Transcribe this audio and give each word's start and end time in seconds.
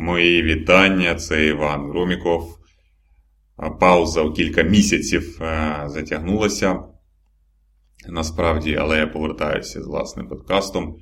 Мої 0.00 0.42
вітання, 0.42 1.14
це 1.14 1.46
Іван 1.46 1.92
Руміков. 1.92 2.58
Пауза 3.80 4.22
у 4.22 4.32
кілька 4.32 4.62
місяців 4.62 5.42
е, 5.42 5.82
затягнулася 5.86 6.82
насправді, 8.08 8.76
але 8.76 8.98
я 8.98 9.06
повертаюся 9.06 9.82
з 9.82 9.86
власним 9.86 10.28
подкастом. 10.28 10.96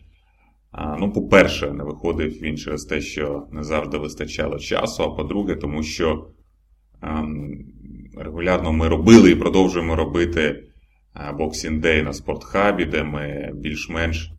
Ну, 0.99 1.13
по-перше, 1.13 1.73
не 1.73 1.85
виходив 1.85 2.31
він 2.43 2.57
через 2.57 2.85
те, 2.85 3.01
що 3.01 3.47
не 3.53 3.65
завжди 3.65 3.99
вистачало 3.99 4.59
часу. 4.59 5.03
А 5.03 5.11
по-друге, 5.11 5.55
тому 5.55 5.83
що 5.83 6.31
ем, 7.03 7.59
регулярно 8.17 8.73
ми 8.73 8.89
робили 8.89 9.31
і 9.31 9.37
продовжуємо 9.37 9.97
робити 9.97 10.65
Boxing 11.39 11.81
Day 11.81 12.03
на 12.03 12.13
спортхабі, 12.13 12.85
де 12.85 13.03
ми 13.03 13.51
більш-менш 13.55 14.33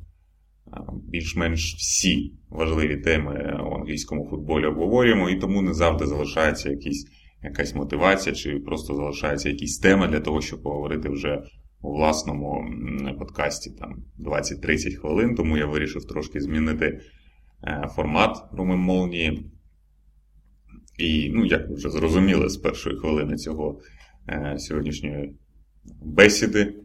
більш-менш 1.07 1.75
всі 1.75 2.33
важливі 2.49 2.97
теми 2.97 3.59
у 3.69 3.75
англійському 3.75 4.27
футболі 4.29 4.65
обговорюємо, 4.65 5.29
і 5.29 5.39
тому 5.39 5.61
не 5.61 5.73
завжди 5.73 6.05
залишається 6.05 6.69
якісь, 6.69 7.07
якась 7.43 7.75
мотивація, 7.75 8.35
чи 8.35 8.59
просто 8.59 8.95
залишається 8.95 9.49
якісь 9.49 9.79
теми 9.79 10.07
для 10.07 10.19
того, 10.19 10.41
щоб 10.41 10.63
поговорити 10.63 11.09
вже 11.09 11.43
у 11.81 11.93
власному 11.93 12.65
подкасті 13.19 13.71
там 13.71 14.03
20-30 14.19 14.95
хвилин. 14.95 15.35
Тому 15.35 15.57
я 15.57 15.65
вирішив 15.65 16.05
трошки 16.05 16.39
змінити 16.39 17.01
е, 17.63 17.87
формат 17.95 18.37
Румен 18.51 18.79
Молнії. 18.79 19.51
І, 20.97 21.29
ну, 21.33 21.45
як 21.45 21.69
ви 21.69 21.75
вже 21.75 21.89
зрозуміли, 21.89 22.49
з 22.49 22.57
першої 22.57 22.97
хвилини 22.97 23.35
цього 23.35 23.79
е, 24.29 24.55
сьогоднішньої 24.59 25.35
бесіди. 26.01 26.75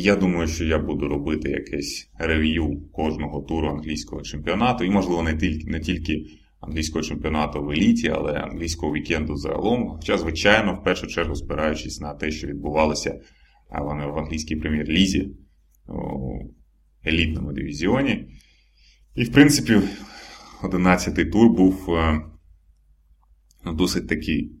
Я 0.00 0.16
думаю, 0.16 0.48
що 0.48 0.64
я 0.64 0.78
буду 0.78 1.08
робити 1.08 1.50
якесь 1.50 2.10
рев'ю 2.18 2.80
кожного 2.92 3.42
туру 3.42 3.68
англійського 3.68 4.22
чемпіонату, 4.22 4.84
і, 4.84 4.90
можливо, 4.90 5.22
не 5.22 5.36
тільки 5.36 5.70
не 5.70 5.80
тільки 5.80 6.26
англійського 6.60 7.02
чемпіонату 7.02 7.62
в 7.62 7.70
еліті, 7.70 8.08
але 8.08 8.32
англійського 8.32 8.92
вікенду 8.92 9.36
загалом. 9.36 9.88
Хоча, 9.88 10.18
звичайно, 10.18 10.74
в 10.74 10.84
першу 10.84 11.06
чергу 11.06 11.34
спираючись 11.34 12.00
на 12.00 12.14
те, 12.14 12.30
що 12.30 12.46
відбувалося 12.46 13.20
в 13.70 14.18
англійській 14.18 14.56
прем'єр-лізі 14.56 15.30
у 15.88 16.38
елітному 17.06 17.52
дивізіоні. 17.52 18.28
І, 19.14 19.24
в 19.24 19.32
принципі, 19.32 19.80
11-й 20.62 21.24
тур 21.24 21.48
був 21.48 21.94
е, 21.94 22.20
ну, 23.64 23.74
досить 23.74 24.08
такий 24.08 24.52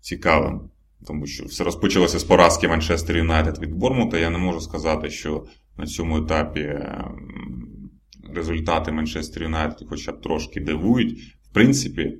цікавим 0.00 0.70
тому 1.06 1.26
що 1.26 1.44
все 1.44 1.64
розпочалося 1.64 2.18
з 2.18 2.24
поразки 2.24 2.68
Манчестер 2.68 3.16
Юнайтед 3.16 3.58
від 3.58 3.74
Бормута. 3.74 4.18
Я 4.18 4.30
не 4.30 4.38
можу 4.38 4.60
сказати, 4.60 5.10
що 5.10 5.46
на 5.78 5.86
цьому 5.86 6.18
етапі 6.18 6.60
ем, 6.60 7.90
результати 8.34 8.92
Манчестер 8.92 9.42
Юнайтед 9.42 9.88
хоча 9.88 10.12
б 10.12 10.20
трошки 10.20 10.60
дивують. 10.60 11.18
В 11.50 11.54
принципі, 11.54 12.18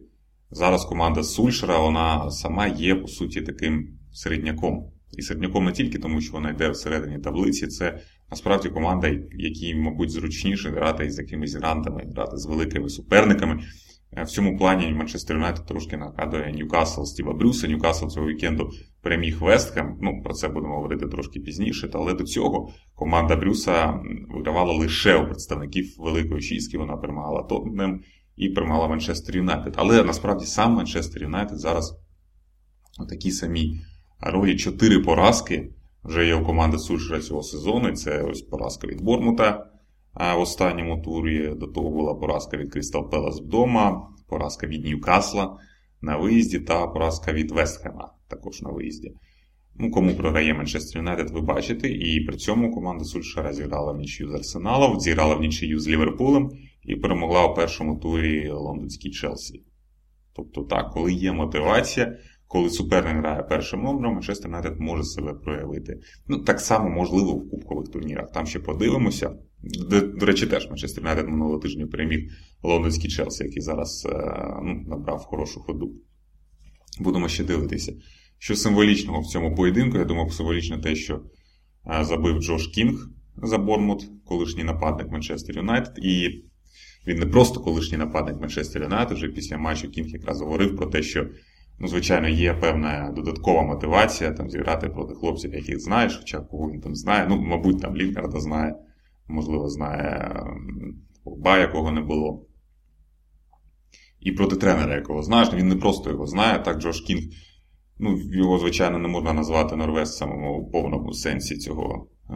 зараз 0.50 0.84
команда 0.84 1.22
Сульшера 1.22 1.78
вона 1.78 2.30
сама 2.30 2.66
є, 2.66 2.94
по 2.94 3.08
суті, 3.08 3.42
таким 3.42 3.88
середняком. 4.12 4.90
І 5.18 5.22
середняком 5.22 5.64
не 5.64 5.72
тільки 5.72 5.98
тому, 5.98 6.20
що 6.20 6.32
вона 6.32 6.50
йде 6.50 6.68
всередині 6.68 7.18
таблиці, 7.18 7.66
це 7.66 8.00
насправді 8.30 8.68
команда, 8.68 9.08
якій, 9.32 9.74
мабуть, 9.74 10.10
зручніше 10.10 10.70
грати 10.70 11.10
з 11.10 11.18
якимись 11.18 11.54
грантами, 11.54 12.04
грати 12.14 12.36
з 12.36 12.46
великими 12.46 12.88
суперниками. 12.88 13.62
Е, 14.16 14.22
в 14.22 14.28
цьому 14.28 14.56
плані 14.56 14.92
Манчестер 14.92 15.36
Юнайтед 15.36 15.66
трошки 15.66 15.96
нагадує 15.96 16.52
Ньюкасл 16.52 17.02
Стіва 17.02 17.32
Брюса. 17.32 17.68
Ньюкасл 17.68 18.06
цього 18.06 18.26
вікенду 18.26 18.70
переміг 19.02 19.42
Вестхем. 19.42 19.98
Ну, 20.02 20.22
про 20.22 20.34
це 20.34 20.48
будемо 20.48 20.74
говорити 20.74 21.06
трошки 21.06 21.40
пізніше. 21.40 21.90
Але 21.92 22.14
до 22.14 22.24
цього 22.24 22.70
команда 22.94 23.36
Брюса 23.36 24.00
вигравала 24.28 24.72
лише 24.72 25.16
у 25.16 25.26
представників 25.26 25.94
Великої 25.98 26.42
Шістки. 26.42 26.78
Вона 26.78 26.96
перемагала 26.96 27.42
Тоттенем 27.42 28.00
і 28.36 28.48
перемагала 28.48 28.88
Манчестер 28.88 29.36
Юнайтед. 29.36 29.74
Але 29.76 30.04
насправді 30.04 30.46
сам 30.46 30.72
Манчестер 30.72 31.22
Юнайтед 31.22 31.58
зараз 31.58 31.98
у 33.00 33.06
такій 33.06 33.30
самій 33.30 33.80
ролі 34.20 34.56
чотири 34.56 34.98
поразки. 34.98 35.70
Вже 36.04 36.26
є 36.26 36.34
у 36.34 36.44
команди 36.44 36.78
Сульшера 36.78 37.20
цього 37.20 37.42
сезону. 37.42 37.92
Це 37.92 38.22
ось 38.22 38.42
поразка 38.42 38.86
від 38.86 39.02
Бормута 39.02 39.66
в 40.16 40.40
останньому 40.40 41.02
турі. 41.02 41.48
До 41.48 41.66
того 41.66 41.90
була 41.90 42.14
поразка 42.14 42.56
від 42.56 42.72
Крістал 42.72 43.10
Пелас 43.10 43.40
вдома, 43.40 44.08
поразка 44.28 44.66
від 44.66 44.84
Ньюкасла 44.84 45.58
на 46.00 46.16
виїзді 46.16 46.58
та 46.58 46.86
поразка 46.86 47.32
від 47.32 47.50
Вестхема 47.50 48.14
також 48.28 48.62
на 48.62 48.70
виїзді. 48.70 49.14
Ну, 49.76 49.90
Кому 49.90 50.14
програє 50.14 50.54
Манчестер 50.54 50.98
Юнайтед, 50.98 51.30
ви 51.30 51.40
бачите. 51.40 51.88
І 51.88 52.20
при 52.20 52.36
цьому 52.36 52.74
команда 52.74 53.04
Сульшера 53.04 53.52
зіграла 53.52 53.92
в 53.92 53.96
нічию 53.96 54.30
з 54.30 54.34
Арсеналом, 54.34 55.00
зіграла 55.00 55.34
в 55.34 55.40
нічию 55.40 55.80
з 55.80 55.88
Ліверпулем 55.88 56.50
і 56.82 56.96
перемогла 56.96 57.46
у 57.46 57.54
першому 57.54 57.96
турі 57.96 58.50
лондонській 58.50 59.10
Челсі. 59.10 59.62
Тобто, 60.36 60.62
так, 60.62 60.90
коли 60.90 61.12
є 61.12 61.32
мотивація, 61.32 62.16
коли 62.54 62.70
суперник 62.70 63.16
грає 63.16 63.42
першим 63.42 63.82
номером, 63.82 64.14
Манчестер 64.14 64.46
Юнайтед 64.50 64.80
може 64.80 65.04
себе 65.04 65.34
проявити. 65.34 66.00
Ну, 66.28 66.38
так 66.38 66.60
само 66.60 66.88
можливо 66.88 67.32
в 67.32 67.50
кубкових 67.50 67.88
турнірах. 67.88 68.32
Там 68.32 68.46
ще 68.46 68.58
подивимося. 68.58 69.30
До, 69.90 70.00
до 70.00 70.26
речі, 70.26 70.46
теж 70.46 70.68
Манчестер 70.68 71.04
Юнайтед 71.04 71.28
минулого 71.28 71.58
тижня 71.58 71.86
переміг 71.86 72.30
лондонський 72.62 73.10
Челсі, 73.10 73.44
який 73.44 73.62
зараз 73.62 74.06
е, 74.10 74.10
ну, 74.62 74.84
набрав 74.88 75.18
хорошу 75.18 75.60
ходу. 75.60 75.92
Будемо 77.00 77.28
ще 77.28 77.44
дивитися. 77.44 77.92
Що 78.38 78.56
символічного 78.56 79.20
в 79.20 79.26
цьому 79.26 79.54
поєдинку, 79.54 79.98
я 79.98 80.04
думаю, 80.04 80.30
символічно 80.30 80.78
те, 80.78 80.94
що 80.94 81.20
е, 82.00 82.04
забив 82.04 82.42
Джош 82.42 82.66
Кінг 82.66 83.08
за 83.42 83.58
Борнмут, 83.58 84.10
колишній 84.24 84.64
нападник 84.64 85.10
Манчестер 85.10 85.56
Юнайтед. 85.56 85.98
І 86.04 86.28
він 87.06 87.18
не 87.18 87.26
просто 87.26 87.60
колишній 87.60 87.98
нападник 87.98 88.40
Манчестер 88.40 88.82
Юнайтед, 88.82 89.16
вже 89.16 89.28
після 89.28 89.58
матчу 89.58 89.90
Кінг 89.90 90.08
якраз 90.08 90.40
говорив 90.40 90.76
про 90.76 90.86
те, 90.86 91.02
що, 91.02 91.26
ну, 91.78 91.88
звичайно, 91.88 92.28
є 92.28 92.54
певна 92.54 93.12
додаткова 93.16 93.62
мотивація 93.62 94.32
там 94.32 94.50
зіграти 94.50 94.88
проти 94.88 95.14
хлопців, 95.14 95.54
яких 95.54 95.80
знаєш, 95.80 96.16
хоча 96.16 96.40
кого 96.40 96.70
він 96.70 96.80
там 96.80 96.94
знає. 96.94 97.26
Ну, 97.28 97.40
мабуть, 97.40 97.80
там 97.80 97.96
Лінкарда 97.96 98.40
знає 98.40 98.74
можливо, 99.28 99.68
знає 99.68 100.40
Погба, 101.24 101.58
якого 101.58 101.92
не 101.92 102.00
було. 102.00 102.46
І 104.20 104.32
проти 104.32 104.56
тренера, 104.56 104.94
якого 104.94 105.22
знаєш, 105.22 105.52
він 105.52 105.68
не 105.68 105.76
просто 105.76 106.10
його 106.10 106.26
знає. 106.26 106.58
Так, 106.58 106.78
Джош 106.78 107.00
Кінг, 107.00 107.22
ну, 107.98 108.18
його, 108.18 108.58
звичайно, 108.58 108.98
не 108.98 109.08
можна 109.08 109.32
назвати 109.32 109.76
норвезцем 109.76 110.44
у 110.44 110.70
повному 110.70 111.12
сенсі 111.12 111.56
цього 111.56 112.08
е, 112.30 112.34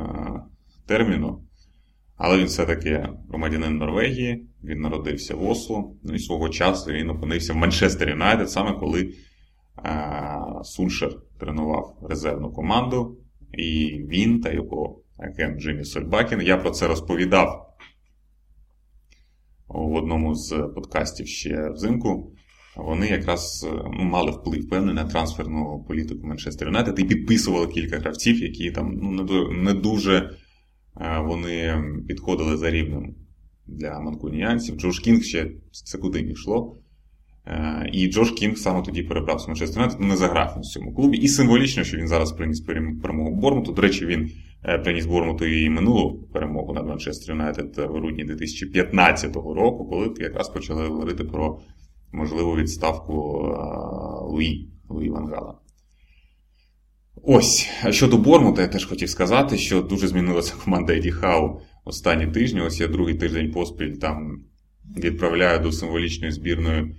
терміну. 0.87 1.45
Але 2.17 2.39
він 2.39 2.47
все-таки 2.47 3.09
громадянин 3.29 3.77
Норвегії, 3.77 4.49
він 4.65 4.81
народився 4.81 5.35
в 5.35 5.49
Осло, 5.49 5.97
ну 6.03 6.15
і 6.15 6.19
свого 6.19 6.49
часу 6.49 6.93
він 6.93 7.11
опинився 7.11 7.53
в 7.53 7.57
Манчестер 7.57 8.09
Юнайтед, 8.09 8.51
саме 8.51 8.73
коли 8.73 9.15
Сульшер 10.65 11.17
тренував 11.41 11.99
резервну 12.09 12.53
команду, 12.53 13.19
і 13.53 14.01
він 14.09 14.41
та 14.41 14.53
його 14.53 15.03
агент 15.19 15.61
Джиммі 15.61 15.85
Сольбакін. 15.85 16.41
Я 16.43 16.57
про 16.57 16.71
це 16.71 16.89
розповідав 16.89 17.77
в 19.69 19.95
одному 19.95 20.35
з 20.35 20.51
подкастів 20.75 21.27
ще 21.27 21.71
взимку. 21.71 22.33
Вони 22.77 23.07
якраз 23.07 23.67
ну, 23.99 24.05
мали 24.05 24.31
вплив 24.31 24.69
певний 24.69 24.95
на 24.95 25.05
трансферну 25.05 25.85
політику 25.89 26.27
Манчестер 26.27 26.69
Юнайтед 26.69 27.01
і 27.01 27.05
підписували 27.05 27.67
кілька 27.67 27.99
гравців, 27.99 28.43
які 28.43 28.71
там 28.71 28.99
ну, 29.03 29.49
не 29.51 29.75
дуже 29.75 30.31
е, 31.01 31.21
вони 31.21 31.83
підходили 32.09 32.57
за 32.57 32.71
рівнем 32.71 33.15
для 33.67 34.01
манкуніянців. 34.01 34.77
Джош 34.77 35.01
Кінг 35.01 35.23
ще 35.23 35.51
це 35.73 35.99
куди 35.99 36.23
не 36.23 36.31
йшло. 36.31 36.77
Е, 37.49 37.91
і 37.93 38.13
Джош 38.13 38.31
Кінг 38.31 38.59
саме 38.59 38.83
тоді 38.83 39.03
перебрав 39.03 39.41
з 39.41 39.49
Манчестер 39.49 39.83
Юнайтед, 39.83 40.01
не 40.01 40.17
заграв 40.17 40.57
в 40.61 40.61
цьому 40.61 40.95
клубі. 40.95 41.17
І 41.17 41.29
символічно, 41.29 41.85
що 41.85 41.97
він 41.97 42.09
зараз 42.09 42.33
приніс 42.33 42.61
перемогу 43.03 43.31
Борнмуту. 43.31 43.73
До 43.73 43.83
речі, 43.83 44.07
він 44.07 44.31
Е, 44.65 44.79
приніс 44.79 45.07
Борнмуту 45.07 45.45
і 45.45 45.71
минулу 45.71 46.29
перемогу 46.33 46.73
над 46.73 46.87
Манчестер 46.87 47.37
Юнайтед 47.37 47.79
в 47.79 47.93
грудні 47.93 48.25
2015 48.25 49.37
року, 49.37 49.87
коли 49.91 50.15
якраз 50.19 50.49
почали 50.49 50.89
говорити 50.89 51.25
про 51.25 51.61
можливу 52.13 52.57
відставку 52.57 53.13
е, 53.13 53.59
Луї 54.33 54.73
Луї 54.89 55.11
ван 55.11 55.27
Гала. 55.27 55.55
Ось, 57.23 57.69
щодо 57.91 58.19
Борнмута, 58.19 58.63
я 58.63 58.69
теж 58.69 58.85
хотів 58.85 59.11
сказати, 59.11 59.59
що 59.59 59.83
дуже 59.83 60.09
змінилася 60.09 60.55
команда 60.65 60.95
Еді 60.95 61.11
Хау 61.11 61.61
останні 61.85 62.27
тижні. 62.27 62.61
Ось 62.61 62.81
я 62.81 62.89
другий 62.89 63.15
тиждень 63.15 63.53
поспіль 63.53 63.93
там 63.93 64.45
відправляю 64.97 65.61
до 65.61 65.73
символічної 65.73 66.33
збірної 66.33 66.97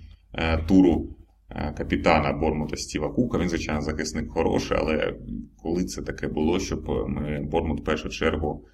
туру 0.68 1.16
Е, 1.56 1.74
капітана 1.78 2.32
Бормута 2.32 2.76
Стіва 2.76 3.08
Кука. 3.08 3.38
Він, 3.38 3.48
звичайно, 3.48 3.80
захисник 3.80 4.30
хороший, 4.30 4.76
але 4.80 5.14
коли 5.62 5.84
це 5.84 6.02
таке 6.02 6.28
було, 6.28 6.60
щоб 6.60 6.84
ми 7.08 7.40
Бормут 7.50 7.80
в 7.80 7.84
першу 7.84 8.08
чергу. 8.08 8.64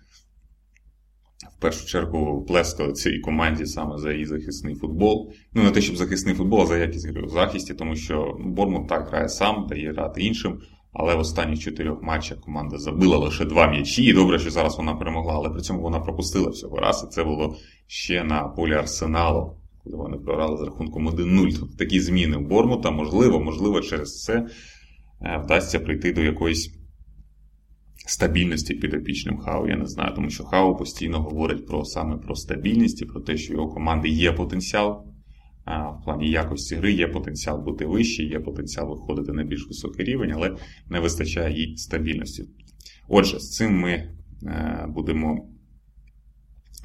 В 1.59 1.61
першу 1.61 1.87
чергу 1.87 2.45
плескали 2.49 2.93
цій 2.93 3.19
команді 3.19 3.67
саме 3.67 3.99
за 3.99 4.13
її 4.13 4.25
захисний 4.25 4.75
футбол. 4.75 5.33
Ну, 5.55 5.63
не 5.63 5.71
те, 5.71 5.81
щоб 5.81 5.97
захисний 5.97 6.35
футбол, 6.35 6.63
а 6.63 6.67
за 6.67 6.79
якість 6.79 7.09
гри 7.09 7.23
у 7.23 7.29
захисті, 7.29 7.75
тому 7.75 7.97
що 7.97 8.37
Бормут 8.41 8.89
так 8.89 9.09
грає 9.09 9.29
сам, 9.29 9.67
дає 9.69 9.93
грати 9.93 10.23
іншим. 10.23 10.61
Але 10.93 11.15
в 11.15 11.19
останніх 11.19 11.59
чотирьох 11.59 12.03
матчах 12.03 12.41
команда 12.41 12.79
забила 12.79 13.19
лише 13.19 13.45
два 13.45 13.67
м'ячі. 13.67 14.03
І 14.03 14.13
добре, 14.13 14.39
що 14.39 14.51
зараз 14.51 14.77
вона 14.77 14.95
перемогла, 14.95 15.35
але 15.35 15.51
при 15.51 15.61
цьому 15.61 15.81
вона 15.81 16.01
пропустила 16.01 16.49
всього 16.49 16.77
раз. 16.77 17.07
І 17.09 17.13
це 17.13 17.25
було 17.25 17.57
ще 17.87 18.25
на 18.25 18.43
полі 18.43 18.75
Арсеналу 18.75 19.57
коли 19.87 19.97
вони 19.97 20.17
програли 20.17 20.57
з 20.57 20.61
рахунком 20.61 21.09
1-0. 21.09 21.57
Тобто 21.61 21.77
такі 21.77 22.01
зміни 22.01 22.37
в 22.37 22.49
Бормута, 22.49 22.91
можливо, 22.91 23.41
можливо, 23.41 23.81
через 23.81 24.23
це 24.23 24.47
е, 25.23 25.43
вдасться 25.45 25.81
прийти 25.81 26.13
до 26.13 26.21
якоїсь 26.21 26.71
стабільності 28.07 28.75
підопічним 28.75 29.39
Хау. 29.39 29.69
Я 29.69 29.77
не 29.77 29.87
знаю, 29.87 30.15
тому 30.15 30.31
що 30.31 30.45
Хау 30.45 30.77
постійно 30.77 31.23
говорить 31.23 31.67
про 31.67 31.85
саме 31.85 32.17
про 32.17 32.35
стабільність 32.35 33.03
і 33.03 33.05
про 33.05 33.21
те, 33.21 33.37
що 33.37 33.53
його 33.53 33.69
команди 33.69 34.09
є 34.09 34.33
потенціал. 34.33 35.07
В 35.67 36.05
плані 36.05 36.31
якості 36.31 36.75
гри 36.75 36.93
є 36.93 37.09
потенціал 37.09 37.65
бути 37.65 37.87
вищий, 37.87 38.29
є 38.29 38.41
потенціал 38.41 38.89
виходити 38.89 39.33
на 39.33 39.45
більш 39.45 39.67
високий 39.69 40.05
рівень, 40.05 40.33
але 40.35 40.57
не 40.91 41.01
вистачає 41.01 41.59
їй 41.59 41.77
стабільності. 41.77 42.45
Отже, 43.09 43.39
з 43.39 43.51
цим 43.51 43.81
ми 43.81 43.91
е, 43.93 44.87
будемо 44.89 45.49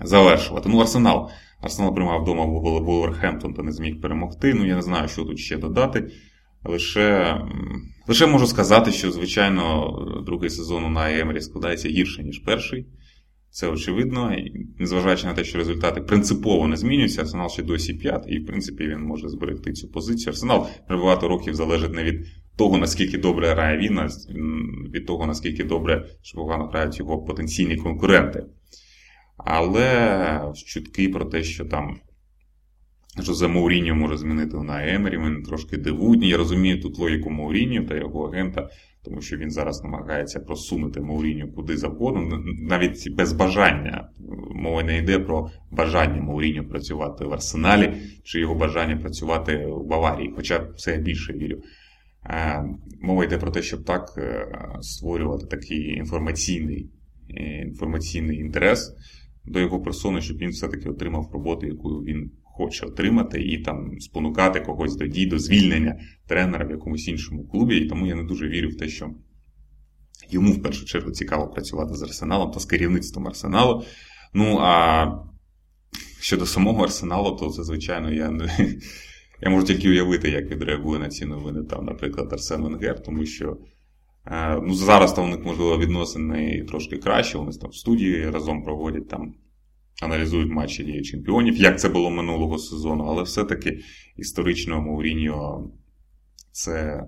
завершувати. 0.04 0.69
Ну, 0.69 0.80
Арсенал. 0.80 1.30
Арсенал 1.62 1.96
приймав 1.96 2.22
вдома 2.22 2.46
Вулверхемптон 2.46 3.54
та 3.54 3.63
не 3.63 3.72
зміг 3.72 4.02
перемогти. 4.02 4.54
Ну, 4.54 4.68
я 4.68 4.75
не 4.75 4.81
знаю, 4.81 5.08
що 5.08 5.24
тут 5.24 5.40
ще 5.40 5.58
додати. 5.58 6.12
Лише 6.63 7.38
лише 8.08 8.28
можу 8.28 8.48
сказати, 8.48 8.92
що, 8.92 9.12
звичайно, 9.12 9.94
другий 10.25 10.50
сезон 10.50 10.84
у 10.84 10.90
Найемрі 10.90 11.42
складається 11.42 11.90
гірше, 11.90 12.24
ніж 12.24 12.40
перший. 12.40 12.86
Це 13.50 13.68
очевидно. 13.68 14.34
І 14.34 14.68
незважаючи 14.80 15.28
на 15.28 15.34
те, 15.34 15.44
що 15.44 15.58
результати 15.58 16.02
принципово 16.02 16.68
не 16.68 16.78
змінюються, 16.78 17.22
Арсенал 17.22 17.50
ще 17.50 17.64
досі 17.64 17.94
п'ятий, 17.94 18.36
і, 18.36 18.40
в 18.40 18.46
принципі, 18.46 18.88
він 18.88 19.00
може 19.00 19.30
зберегти 19.30 19.74
цю 19.74 19.88
позицію. 19.88 20.31
Арсенал 20.31 20.68
багато 20.90 21.28
років 21.28 21.56
залежить 21.56 21.94
не 21.94 22.04
від 22.04 22.25
того, 22.57 22.78
наскільки 22.78 23.18
добре 23.18 23.48
грає 23.48 23.78
він, 23.78 24.00
а 24.00 24.07
від 24.94 25.06
того, 25.06 25.28
наскільки 25.28 25.64
добре 25.64 26.06
що 26.22 26.38
погано 26.38 26.68
грають 26.68 27.00
його 27.00 27.24
потенційні 27.24 27.75
конкуренти. 27.75 28.44
Але 29.46 30.54
чутки 30.66 31.10
про 31.10 31.26
те, 31.26 31.44
що 31.44 31.66
там 31.66 32.00
Жозе 33.20 33.48
Мауріньо 33.48 33.96
може 33.96 34.18
змінити 34.18 34.58
на 34.58 34.94
Емері, 34.94 35.18
мене 35.18 35.42
трошки 35.42 35.78
дивують. 35.78 36.24
Я 36.24 36.38
розумію 36.38 36.82
тут 36.82 37.00
логіку 37.00 37.30
Мауріньо 37.30 37.84
та 37.84 37.96
його 37.96 38.28
агента, 38.28 38.70
тому 39.04 39.22
що 39.22 39.38
він 39.38 39.52
зараз 39.52 39.84
намагається 39.84 40.40
просунути 40.40 41.02
Мауріньо 41.02 41.48
куди 41.56 41.78
завгодно, 41.78 42.44
навіть 42.70 43.16
без 43.16 43.34
бажання. 43.34 44.10
Мова 44.56 44.84
не 44.84 44.98
йде 44.98 45.20
про 45.20 45.50
бажання 45.72 46.22
Мауріньо 46.22 46.68
працювати 46.68 47.26
в 47.26 47.34
Арсеналі 47.34 47.94
чи 48.24 48.40
його 48.40 48.56
бажання 48.56 48.98
працювати 48.98 49.66
в 49.66 49.88
Баварії, 49.88 50.34
хоча 50.36 50.68
це 50.78 50.92
я 50.92 50.98
більше 50.98 51.34
вірю. 51.34 51.62
Е, 52.26 52.64
мова 53.02 53.24
йде 53.24 53.38
про 53.38 53.52
те, 53.52 53.62
щоб 53.62 53.86
так 53.86 54.14
е, 54.18 54.48
створювати 54.82 55.46
такий 55.46 55.98
інформаційний 55.98 56.90
е, 57.38 57.62
інформаційний 57.62 58.38
інтерес 58.38 58.96
до 59.46 59.60
його 59.60 59.82
персони, 59.82 60.22
щоб 60.22 60.38
він 60.38 60.50
все-таки 60.50 60.90
отримав 60.90 61.30
роботу, 61.34 61.68
яку 61.68 61.90
він 61.90 62.32
хоче 62.44 62.86
отримати, 62.86 63.42
і 63.42 63.58
там 63.58 64.00
спонукати 64.00 64.60
когось 64.60 64.96
до 64.96 65.08
дій, 65.08 65.26
до 65.26 65.40
звільнення 65.40 66.00
тренера 66.28 66.66
в 66.66 66.72
якомусь 66.72 67.08
іншому 67.08 67.48
клубі. 67.48 67.78
І 67.78 67.88
тому 67.88 68.08
я 68.08 68.16
не 68.16 68.24
дуже 68.24 68.48
вірю 68.48 68.70
в 68.70 68.78
те, 68.78 68.88
що 68.88 69.10
йому 70.30 70.52
в 70.52 70.62
першу 70.64 70.86
чергу 70.86 71.12
цікаво 71.12 71.48
працювати 71.48 71.94
з 71.94 72.04
арсеналом 72.04 72.52
та 72.52 72.60
з 72.60 72.66
керівництвом 72.66 73.28
арсеналу. 73.28 73.84
Ну 74.34 74.58
а 74.62 75.06
щодо 76.20 76.46
самого 76.46 76.84
арсеналу, 76.84 77.36
то 77.36 77.50
це, 77.50 77.64
звичайно, 77.64 78.14
я 78.14 78.32
не. 78.32 78.50
Я 79.44 79.50
можу 79.50 79.66
тільки 79.66 79.90
уявити, 79.90 80.30
як 80.30 80.52
відреагує 80.52 81.00
на 81.00 81.10
ці 81.10 81.26
новини, 81.26 81.64
там, 81.64 81.86
наприклад, 81.86 82.34
Арсен 82.34 82.62
Венгер, 82.62 83.04
тому 83.04 83.26
що 83.26 83.58
ну, 84.63 84.73
зараз 84.73 85.13
там 85.13 85.25
у 85.25 85.27
них, 85.27 85.45
можливо, 85.45 85.77
відносини 85.77 86.65
трошки 86.68 86.97
краще. 86.97 87.38
Вони 87.38 87.51
там 87.51 87.69
в 87.69 87.75
студії 87.75 88.29
разом 88.29 88.63
проводять 88.63 89.09
там 89.09 89.33
аналізують 90.01 90.51
матчі 90.51 90.83
Ліги 90.83 91.01
Чемпіонів, 91.01 91.56
як 91.56 91.79
це 91.79 91.89
було 91.89 92.09
минулого 92.09 92.57
сезону, 92.57 93.03
але 93.03 93.23
все-таки 93.23 93.79
історично 94.18 94.81
Мауріньо 94.81 95.69
це, 96.51 97.03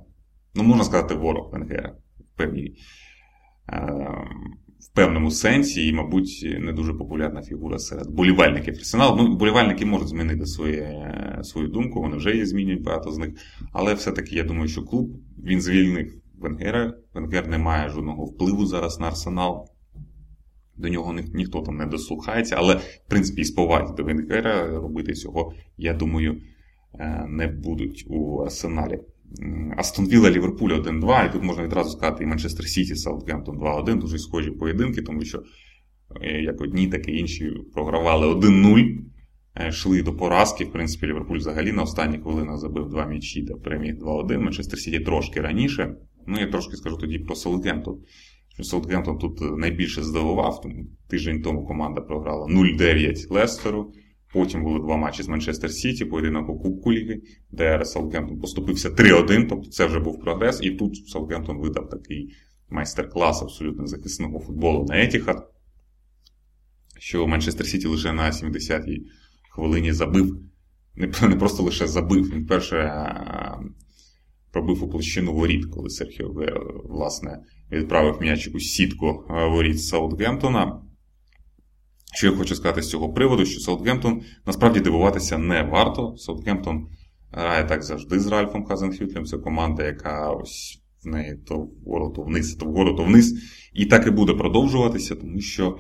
ну, 0.56 0.64
можна 0.64 0.84
сказати, 0.84 1.16
ворог 1.16 1.50
Венгера 1.52 1.96
в 2.20 2.38
певній. 2.38 2.76
Е, 3.70 4.28
в 4.80 4.96
певному 4.96 5.32
сенсі, 5.32 5.88
і, 5.88 5.94
мабуть, 5.94 6.46
не 6.60 6.74
дуже 6.74 6.94
популярна 6.94 7.42
фігура 7.42 7.80
серед 7.80 8.10
болівальників 8.10 8.74
Арсеналу. 8.74 9.24
Ну, 9.24 9.36
болівальники 9.36 9.86
можуть 9.86 10.08
змінити 10.08 10.46
своє, 10.46 11.10
свою 11.44 11.68
думку, 11.68 12.02
вони 12.02 12.18
вже 12.18 12.32
її 12.32 12.46
змінюють 12.46 12.84
багато 12.84 13.12
з 13.12 13.18
них. 13.18 13.30
Але 13.72 13.94
все-таки 13.94 14.36
я 14.36 14.44
думаю, 14.44 14.68
що 14.68 14.84
клуб 14.84 15.10
він 15.44 15.62
звільнив 15.62 16.23
Венгера. 16.44 16.94
Венгер 17.14 17.48
не 17.48 17.58
має 17.58 17.90
жодного 17.90 18.26
впливу 18.26 18.66
зараз 18.66 19.00
на 19.00 19.08
Арсенал. 19.08 19.70
До 20.76 20.90
нього 20.90 21.14
ні, 21.14 21.24
ніхто 21.34 21.62
там 21.62 21.78
не 21.78 21.86
дослухається, 21.86 22.56
але, 22.58 22.76
в 22.76 23.10
принципі, 23.10 23.42
із 23.42 23.52
поваги 23.52 23.94
до 23.98 24.04
Венгера 24.04 24.68
робити 24.68 25.14
цього, 25.14 25.54
я 25.78 25.94
думаю, 25.94 26.42
е, 27.00 27.26
не 27.30 27.48
будуть 27.48 28.06
у 28.10 28.38
Арсеналі. 28.38 29.00
Астон 29.78 30.08
Вілла 30.08 30.32
Ліверпуль 30.32 30.72
1-2, 30.72 31.30
і 31.30 31.32
тут 31.32 31.44
можна 31.44 31.64
відразу 31.64 31.90
сказати 31.90 32.24
і 32.24 32.28
Манчестер 32.28 32.66
Сіті 32.66 32.96
Саутгемптон 32.96 33.58
2-1, 33.58 34.00
дуже 34.00 34.20
схожі 34.20 34.52
поєдинки, 34.52 35.02
тому 35.02 35.22
що 35.22 35.44
е, 36.22 36.42
як 36.42 36.62
одні, 36.62 36.88
так 36.88 37.08
і 37.08 37.18
інші 37.18 37.52
програвали 37.74 38.28
1-0, 38.28 38.80
е, 38.80 38.98
йшли 39.70 40.02
до 40.02 40.14
поразки. 40.16 40.66
В 40.66 40.72
принципі, 40.72 41.08
Ліверпуль 41.08 41.38
взагалі 41.38 41.72
на 41.72 41.84
останніх 41.84 42.22
хвилинах 42.22 42.58
забив 42.58 42.90
два 42.90 43.06
м'ячі 43.06 43.46
та 43.46 43.54
переміг 43.54 43.96
2-1. 43.96 44.38
Манчестер 44.38 44.80
Сіті 44.80 45.00
трошки 45.00 45.42
раніше. 45.42 45.96
Ну, 46.28 46.40
я 46.40 46.48
трошки 46.48 46.76
скажу 46.76 46.98
тоді 46.98 47.20
про 47.20 47.36
Саутгемптон. 47.36 48.00
Саутгемптон 48.62 49.18
тут 49.18 49.58
найбільше 49.58 50.04
здивував. 50.04 50.62
Тому 50.62 50.86
тиждень 51.08 51.42
тому 51.42 51.66
команда 51.66 52.02
програла 52.02 52.48
0-9 52.48 53.34
Лестеру. 53.34 53.94
Потім 54.34 54.64
були 54.64 54.80
два 54.80 54.98
матчі 54.98 55.24
з 55.24 55.28
Манчестер 55.28 55.72
Сіті, 55.72 56.06
поєдинок 56.06 56.50
у 56.50 56.60
Кубку 56.60 56.94
Ліги, 56.94 57.22
де 57.52 57.86
Саутгемптон 57.86 58.40
поступився 58.40 58.90
3-1, 58.90 59.48
тобто 59.50 59.70
це 59.70 59.86
вже 59.86 60.00
був 60.00 60.20
прогрес. 60.20 60.60
І 60.64 60.72
тут 60.72 61.08
Саутгемптон 61.08 61.58
видав 61.58 61.90
такий 61.90 62.34
майстер-клас 62.70 63.42
абсолютно 63.42 63.88
захисного 63.88 64.40
футболу 64.40 64.86
на 64.86 65.04
Етіхад, 65.04 65.48
що 67.00 67.28
Манчестер 67.28 67.66
Сіті 67.68 67.88
лише 67.88 68.14
на 68.14 68.32
70-й 68.32 69.08
хвилині 69.56 69.94
забив. 69.94 70.40
Не 70.96 71.36
просто 71.36 71.64
лише 71.64 71.88
забив. 71.88 72.30
Він 72.34 72.46
перше 72.46 73.06
пробив 74.52 74.84
у 74.84 74.90
площину 74.90 75.34
воріт, 75.34 75.66
коли 75.66 75.90
Серхіо 75.90 76.34
власне, 76.86 77.40
відправив 77.72 78.22
м'яч 78.22 78.50
у 78.54 78.60
сітку 78.60 79.26
воріт 79.30 79.84
Саутгемптона. 79.84 80.82
Що 82.16 82.28
я 82.28 82.34
хочу 82.34 82.56
сказати 82.56 82.82
з 82.82 82.90
цього 82.90 83.14
приводу, 83.14 83.46
що 83.46 83.60
Саутгемптон 83.60 84.22
насправді 84.46 84.80
дивуватися 84.80 85.38
не 85.38 85.64
варто. 85.64 86.18
Саутгемптон 86.18 86.88
грає 87.32 87.64
так 87.64 87.84
завжди 87.84 88.20
з 88.20 88.28
Ральфом 88.28 88.66
Хазенхютлем. 88.66 89.26
Це 89.26 89.38
команда, 89.38 89.86
яка 89.86 90.32
ось 90.32 90.84
в 91.04 91.08
неї 91.08 91.36
то 91.48 91.58
вгору, 91.58 92.14
то 92.16 92.22
вниз, 92.22 92.56
то 92.56 92.66
вгору, 92.66 92.96
то 92.96 93.04
вниз. 93.04 93.36
І 93.74 93.86
так 93.86 94.08
і 94.08 94.12
буде 94.12 94.34
продовжуватися, 94.34 95.16
тому 95.16 95.42
що 95.42 95.68
е, 95.68 95.78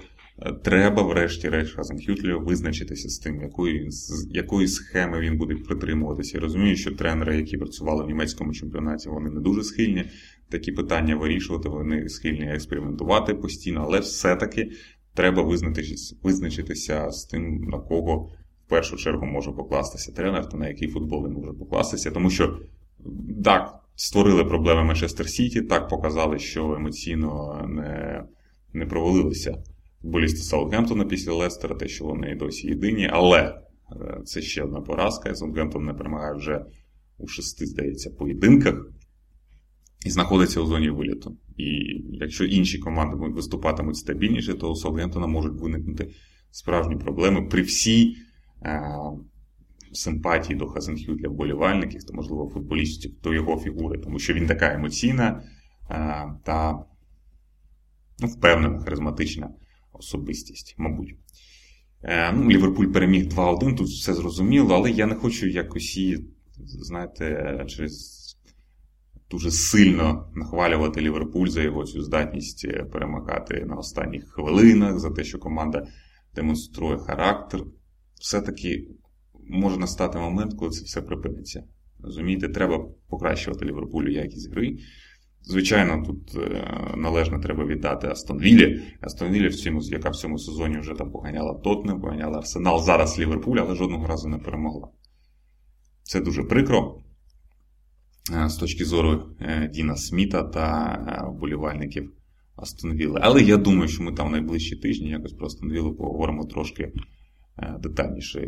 треба, 0.63 1.03
врешті-решт, 1.03 1.75
Хазенхютлю 1.75 2.39
визначитися 2.39 3.09
з 3.09 3.19
тим, 3.19 3.41
якої 3.41 3.91
з 3.91 4.27
якої 4.31 4.67
схеми 4.67 5.19
він 5.19 5.37
буде 5.37 5.55
притримуватися. 5.55 6.37
Я 6.37 6.41
розумію, 6.41 6.75
що 6.75 6.91
тренери, 6.91 7.37
які 7.37 7.57
працювали 7.57 8.03
в 8.03 8.07
німецькому 8.07 8.53
чемпіонаті, 8.53 9.09
вони 9.09 9.29
не 9.29 9.39
дуже 9.39 9.63
схильні 9.63 10.05
такі 10.49 10.71
питання 10.71 11.15
вирішувати, 11.15 11.69
вони 11.69 12.09
схильні 12.09 12.45
експериментувати 12.45 13.33
постійно, 13.33 13.81
але 13.85 13.99
все-таки 13.99 14.71
треба 15.13 15.43
визначитися, 15.43 16.15
визначитися 16.23 17.11
з 17.11 17.25
тим, 17.25 17.61
на 17.61 17.79
кого 17.79 18.29
в 18.65 18.69
першу 18.69 18.97
чергу 18.97 19.25
може 19.25 19.51
покластися 19.51 20.11
тренер, 20.11 20.49
та 20.49 20.57
на 20.57 20.67
який 20.67 20.87
футбол 20.87 21.27
він 21.27 21.33
може 21.33 21.53
покластися. 21.53 22.11
Тому 22.11 22.29
що 22.29 22.59
так, 23.43 23.79
створили 23.95 24.45
проблеми 24.45 24.83
Манчестер 24.83 25.29
Сіті, 25.29 25.61
так 25.61 25.89
показали, 25.89 26.39
що 26.39 26.73
емоційно 26.73 27.61
не 27.69 28.23
не 28.75 28.85
провалилися 28.85 29.63
футболісти 30.03 30.39
Саутгемптона 30.39 31.05
після 31.05 31.33
Лестера, 31.33 31.75
те, 31.75 31.87
що 31.87 32.05
вони 32.05 32.35
досі 32.35 32.67
єдині, 32.67 33.09
але 33.11 33.41
е, 33.41 34.21
це 34.25 34.41
ще 34.41 34.63
одна 34.63 34.81
поразка. 34.81 35.35
Саутгемптон 35.35 35.85
не 35.85 35.93
перемагає 35.93 36.35
вже 36.35 36.65
у 37.17 37.27
шести, 37.27 37.65
здається, 37.65 38.09
поєдинках 38.09 38.87
і 40.05 40.09
знаходиться 40.09 40.61
у 40.61 40.65
зоні 40.65 40.89
виліту. 40.89 41.37
І 41.57 41.65
якщо 42.11 42.45
інші 42.45 42.79
команди 42.79 43.15
виступатимуть 43.15 43.97
стабільніше, 43.97 44.53
то 44.53 44.71
у 44.71 44.75
Саутгемптона 44.75 45.27
можуть 45.27 45.61
виникнути 45.61 46.11
справжні 46.51 46.95
проблеми 46.95 47.41
при 47.41 47.61
всій 47.61 48.15
е, 48.61 48.81
симпатії 49.91 50.59
до 50.59 50.67
Хазенхю 50.67 51.13
для 51.13 51.29
вболівальників, 51.29 52.03
то, 52.03 52.13
можливо, 52.13 52.49
футболістів 52.53 53.11
до 53.23 53.33
його 53.33 53.57
фігури, 53.57 53.99
тому 53.99 54.19
що 54.19 54.33
він 54.33 54.47
така 54.47 54.73
емоційна 54.73 55.43
е, 55.91 56.25
та 56.43 56.85
ну, 58.19 58.27
впевнена, 58.27 58.79
харизматична 58.79 59.49
особистість, 59.93 60.75
мабуть. 60.77 61.15
Е, 62.03 62.31
ну, 62.31 62.49
Ліверпуль 62.49 62.85
переміг 62.85 63.27
2-1, 63.27 63.75
тут 63.75 63.87
все 63.87 64.13
зрозуміло, 64.13 64.75
але 64.75 64.91
я 64.91 65.05
не 65.05 65.15
хочу 65.15 65.47
якось 65.47 65.97
її, 65.97 66.27
знаєте, 66.57 67.65
через 67.67 68.23
дуже 69.33 69.51
сильно 69.51 70.31
нахвалювати 70.35 71.01
Ліверпуль 71.01 71.47
за 71.47 71.61
його 71.61 71.83
цю 71.83 72.01
здатність 72.01 72.65
е, 72.65 72.83
перемагати 72.83 73.65
на 73.65 73.75
останніх 73.75 74.29
хвилинах, 74.29 74.99
за 74.99 75.09
те, 75.09 75.23
що 75.23 75.39
команда 75.39 75.87
демонструє 76.35 76.97
характер. 76.97 77.63
Все-таки 78.21 78.87
може 79.49 79.77
настати 79.77 80.17
момент, 80.17 80.53
коли 80.53 80.71
це 80.71 80.83
все 80.83 81.01
припиниться. 81.01 81.63
Розумієте, 81.99 82.49
треба 82.49 82.85
покращувати 83.09 83.65
Ліверпулю 83.65 84.11
якість 84.11 84.51
гри. 84.51 84.77
Звичайно, 85.45 86.03
тут 86.05 86.35
е, 86.35 86.67
належно 86.97 87.39
треба 87.39 87.65
віддати 87.65 88.07
Астон 88.07 88.39
Віллі. 88.39 88.81
Астон 89.01 89.31
Віллі, 89.31 89.47
в 89.47 89.55
цьому, 89.55 89.81
яка 89.81 90.09
в 90.09 90.15
цьому 90.15 90.37
сезоні 90.37 90.77
вже 90.77 90.93
там 90.93 91.11
поганяла 91.11 91.53
Тотнем, 91.53 92.01
поганяла 92.01 92.37
Арсенал, 92.37 92.83
зараз 92.83 93.19
Ліверпуль, 93.19 93.57
але 93.57 93.75
жодного 93.75 94.07
разу 94.07 94.29
не 94.29 94.37
перемогла. 94.37 94.87
Це 96.03 96.21
дуже 96.21 96.43
прикро 96.43 96.97
е, 98.45 98.49
з 98.49 98.55
точки 98.55 98.85
зору 98.85 99.35
е, 99.39 99.69
Діна 99.73 99.95
Сміта 99.95 100.43
та 100.43 101.27
вболівальників 101.27 102.13
Астон 102.55 102.93
Вілли. 102.93 103.19
Але 103.23 103.41
я 103.41 103.57
думаю, 103.57 103.87
що 103.87 104.03
ми 104.03 104.11
там 104.11 104.27
в 104.27 104.31
найближчі 104.31 104.75
тижні 104.75 105.09
якось 105.09 105.33
про 105.33 105.45
Астон 105.45 105.71
Віллу 105.71 105.95
поговоримо 105.95 106.45
трошки 106.45 106.93
детальніше. 107.79 108.47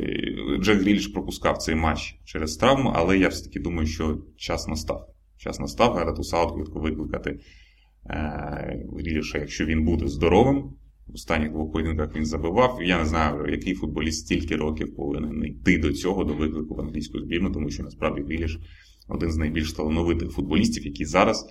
Джек 0.61 0.81
Гріліш 0.81 1.07
пропускав 1.07 1.57
цей 1.57 1.75
матч 1.75 2.19
через 2.25 2.57
травму, 2.57 2.91
але 2.95 3.17
я 3.17 3.27
все-таки 3.27 3.59
думаю, 3.59 3.87
що 3.87 4.17
час 4.37 4.67
настав. 4.67 5.14
Час 5.45 5.59
настав 5.59 5.93
Гарету 5.93 6.23
Саутгетку 6.23 6.79
викликати 6.79 7.39
Гріліша, 8.97 9.37
якщо 9.37 9.65
він 9.65 9.85
буде 9.85 10.07
здоровим. 10.07 10.73
В 11.07 11.13
останніх 11.13 11.51
двох 11.51 11.71
поєдинках 11.71 12.15
він 12.15 12.25
забивав. 12.25 12.79
Я 12.83 12.99
не 12.99 13.05
знаю, 13.05 13.51
який 13.51 13.73
футболіст 13.73 14.25
стільки 14.25 14.55
років 14.55 14.95
повинен 14.95 15.45
йти 15.45 15.77
до 15.77 15.93
цього, 15.93 16.23
до 16.23 16.33
виклику 16.33 16.75
в 16.75 16.81
англійську 16.81 17.19
збірну, 17.19 17.51
тому 17.51 17.69
що 17.69 17.83
насправді 17.83 18.21
Гріліш 18.21 18.59
один 19.07 19.31
з 19.31 19.37
найбільш 19.37 19.73
талановитих 19.73 20.31
футболістів, 20.31 20.85
який 20.85 21.05
зараз 21.05 21.49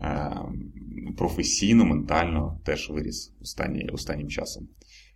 е, 0.00 0.32
професійно, 1.16 1.84
ментально 1.84 2.60
теж 2.64 2.90
виріс 2.90 3.34
останні, 3.40 3.88
останнім 3.92 4.28
часом. 4.28 4.68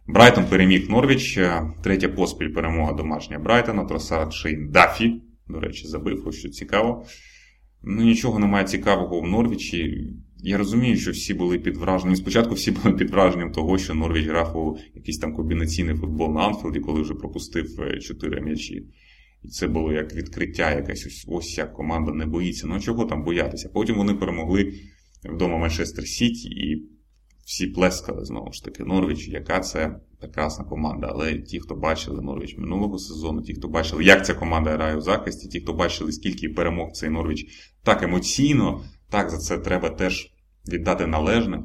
Брайтон 0.06 0.44
переміг 0.44 0.90
Норвіч. 0.90 1.38
Е, 1.38 1.62
третя 1.82 2.08
поспіль 2.08 2.54
перемога 2.54 2.92
домашня 2.92 3.38
Брайтона. 3.38 3.84
Тросард 3.84 4.32
Шейн 4.32 4.70
Даффі, 4.70 5.22
до 5.48 5.60
речі, 5.60 5.86
забив, 5.86 6.22
ось 6.26 6.38
що 6.38 6.48
цікаво. 6.48 7.06
Ну, 7.82 8.02
нічого 8.02 8.38
немає 8.38 8.64
цікавого 8.64 9.20
в 9.20 9.26
Норвічі. 9.26 10.14
Я 10.42 10.58
розумію, 10.58 10.96
що 10.96 11.10
всі 11.10 11.34
були 11.34 11.58
під 11.58 11.76
враженням. 11.76 12.16
Спочатку 12.16 12.54
всі 12.54 12.70
були 12.70 12.94
під 12.94 13.10
враженням 13.10 13.52
того, 13.52 13.78
що 13.78 13.94
Норвіч 13.94 14.26
грав 14.26 14.56
у 14.56 14.78
якийсь 14.94 15.18
там 15.18 15.34
комбінаційний 15.34 15.94
футбол 15.94 16.34
на 16.34 16.40
Анфілді, 16.40 16.80
коли 16.80 17.02
вже 17.02 17.14
пропустив 17.14 17.80
е, 17.80 17.98
чотири 17.98 18.40
м'ячі. 18.40 18.86
І 19.44 19.48
це 19.48 19.68
було 19.68 19.92
як 19.92 20.14
відкриття, 20.14 20.74
якесь 20.74 21.06
ось 21.06 21.24
ось 21.28 21.58
як 21.58 21.74
команда 21.74 22.12
не 22.12 22.26
боїться. 22.26 22.66
Ну 22.66 22.80
чого 22.80 23.04
там 23.04 23.24
боятися? 23.24 23.68
Потім 23.74 23.96
вони 23.96 24.14
перемогли 24.14 24.72
вдома 25.24 25.58
Манчестер 25.58 26.04
Сіті 26.04 26.48
і 26.48 26.89
всі 27.50 27.66
плескали 27.66 28.24
знову 28.24 28.52
ж 28.52 28.64
таки 28.64 28.84
Норвіч, 28.84 29.28
яка 29.28 29.60
це 29.60 29.96
прекрасна 30.20 30.64
команда. 30.64 31.06
Але 31.10 31.38
ті, 31.38 31.60
хто 31.60 31.74
бачили 31.74 32.22
Норвіч 32.22 32.58
минулого 32.58 32.98
сезону, 32.98 33.42
ті, 33.42 33.54
хто 33.54 33.68
бачили, 33.68 34.04
як 34.04 34.26
ця 34.26 34.34
команда 34.34 34.70
грає 34.70 34.96
у 34.96 35.00
захисті, 35.00 35.48
ті, 35.48 35.60
хто 35.60 35.72
бачили, 35.72 36.12
скільки 36.12 36.48
перемог 36.48 36.92
цей 36.92 37.10
Норвіч 37.10 37.46
так 37.82 38.02
емоційно, 38.02 38.84
так 39.08 39.30
за 39.30 39.38
це 39.38 39.58
треба 39.58 39.90
теж 39.90 40.32
віддати 40.72 41.06
належне. 41.06 41.62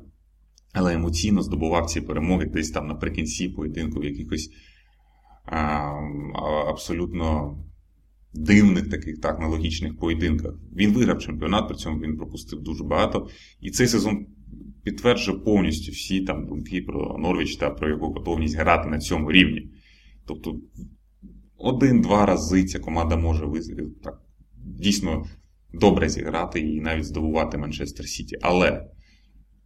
Але 0.74 0.94
емоційно 0.94 1.42
здобував 1.42 1.86
ці 1.86 2.02
перемоги 2.02 2.46
десь 2.46 2.72
там 2.72 2.88
наприкінці 2.88 3.50
поєдинку 3.50 4.00
в 4.00 4.06
якихось 4.06 4.50
а, 5.46 5.92
абсолютно 6.70 7.58
дивних 8.34 8.90
таких 8.90 9.22
так, 9.22 9.40
нелогічних 9.40 9.98
поєдинках. 9.98 10.54
Він 10.76 10.94
виграв 10.94 11.20
чемпіонат, 11.20 11.68
при 11.68 11.78
цьому 11.78 12.00
він 12.00 12.18
пропустив 12.18 12.62
дуже 12.62 12.84
багато. 12.84 13.30
І 13.62 13.72
цей 13.72 13.88
сезон 13.88 14.26
підтверджує 14.86 15.38
повністю 15.38 15.92
всі 15.92 16.22
там 16.22 16.48
думки 16.48 16.82
про 16.82 17.18
Норвіч 17.18 17.56
та 17.56 17.70
про 17.70 17.90
його 17.90 18.10
готовність 18.10 18.58
грати 18.58 18.90
на 18.90 19.00
цьому 19.00 19.32
рівні. 19.32 19.70
Тобто 20.28 20.60
один-два 21.58 22.26
рази 22.26 22.64
ця 22.64 22.80
команда 22.80 23.18
може 23.18 23.46
так, 24.04 24.22
дійсно 24.56 25.26
добре 25.74 26.10
зіграти 26.10 26.60
і 26.60 26.82
навіть 26.82 27.06
здобувати 27.06 27.58
Манчестер 27.58 28.06
Сіті. 28.06 28.38
Але 28.42 28.86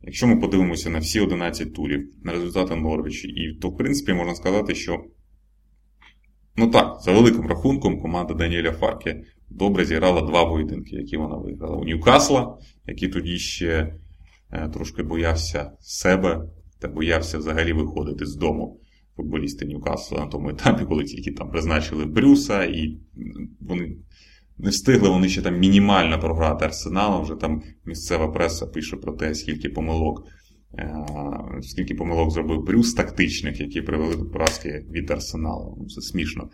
якщо 0.02 0.28
ми 0.28 0.36
подивимося 0.36 0.90
на 0.90 1.00
всі 1.00 1.20
11 1.20 1.74
турів, 1.74 2.14
на 2.24 2.32
результати 2.32 2.76
Норвічі, 2.76 3.28
і 3.28 3.54
то, 3.62 3.70
в 3.70 3.78
принципі, 3.78 4.14
можна 4.14 4.36
сказати, 4.36 4.76
що. 4.76 5.04
Ну 6.56 6.68
так, 6.68 7.02
за 7.02 7.12
великим 7.12 7.48
рахунком, 7.48 8.02
команда 8.02 8.34
Даніеля 8.34 8.72
Фарке 8.72 9.24
добре 9.50 9.86
зіграла 9.86 10.22
два 10.22 10.46
поєдинки, 10.46 10.96
які 10.96 11.18
вона 11.18 11.36
виграла. 11.36 11.78
У 11.78 11.86
Ньюкасла, 11.86 12.58
який 12.88 13.10
тоді 13.10 13.38
ще 13.38 13.96
трошки 14.74 15.04
боявся 15.04 15.72
себе 15.80 16.42
та 16.80 16.88
боявся 16.88 17.38
взагалі 17.38 17.74
виходити 17.74 18.26
з 18.26 18.36
дому 18.36 18.80
футболісти 19.16 19.66
Ньюкасла 19.66 20.20
на 20.20 20.28
тому 20.28 20.50
етапі, 20.50 20.86
коли 20.86 21.04
тільки 21.04 21.32
там 21.32 21.50
призначили 21.50 22.06
Брюса, 22.06 22.64
і 22.64 22.98
вони 23.60 23.98
не 24.58 24.70
встигли 24.70 25.10
вони 25.10 25.30
ще 25.30 25.42
там 25.42 25.60
мінімально 25.60 26.20
програти 26.20 26.66
Арсеналом. 26.66 27.24
Вже 27.24 27.36
там 27.36 27.62
місцева 27.86 28.28
преса 28.28 28.66
пише 28.66 28.98
про 28.98 29.12
те, 29.12 29.36
скільки 29.36 29.70
помилок. 29.70 30.28
Е, 30.78 31.06
скільки 31.62 31.96
помилок 31.96 32.32
зробив 32.32 32.64
Брюс 32.64 32.94
тактичних, 32.94 33.60
які 33.60 33.82
привели 33.82 34.16
до 34.16 34.26
поразки 34.26 34.86
від 34.92 35.12
Арсеналу. 35.12 35.78
Ну, 35.80 35.88
це 35.88 36.02
смішно. 36.02 36.50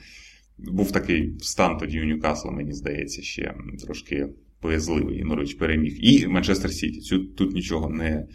Був 0.58 0.92
такий 0.92 1.38
стан 1.40 1.78
тоді 1.78 2.02
у 2.02 2.06
Ньюкасла, 2.06 2.52
мені 2.52 2.74
здається, 2.74 3.22
ще 3.22 3.54
трошки 3.86 4.28
боязливий. 4.66 5.24
Норвіч 5.24 5.54
переміг. 5.54 5.98
І 6.02 6.28
Манчестер 6.28 6.72
Сіті. 6.72 7.20
Тут 7.38 7.54
нічого 7.54 7.90
не 7.90 8.28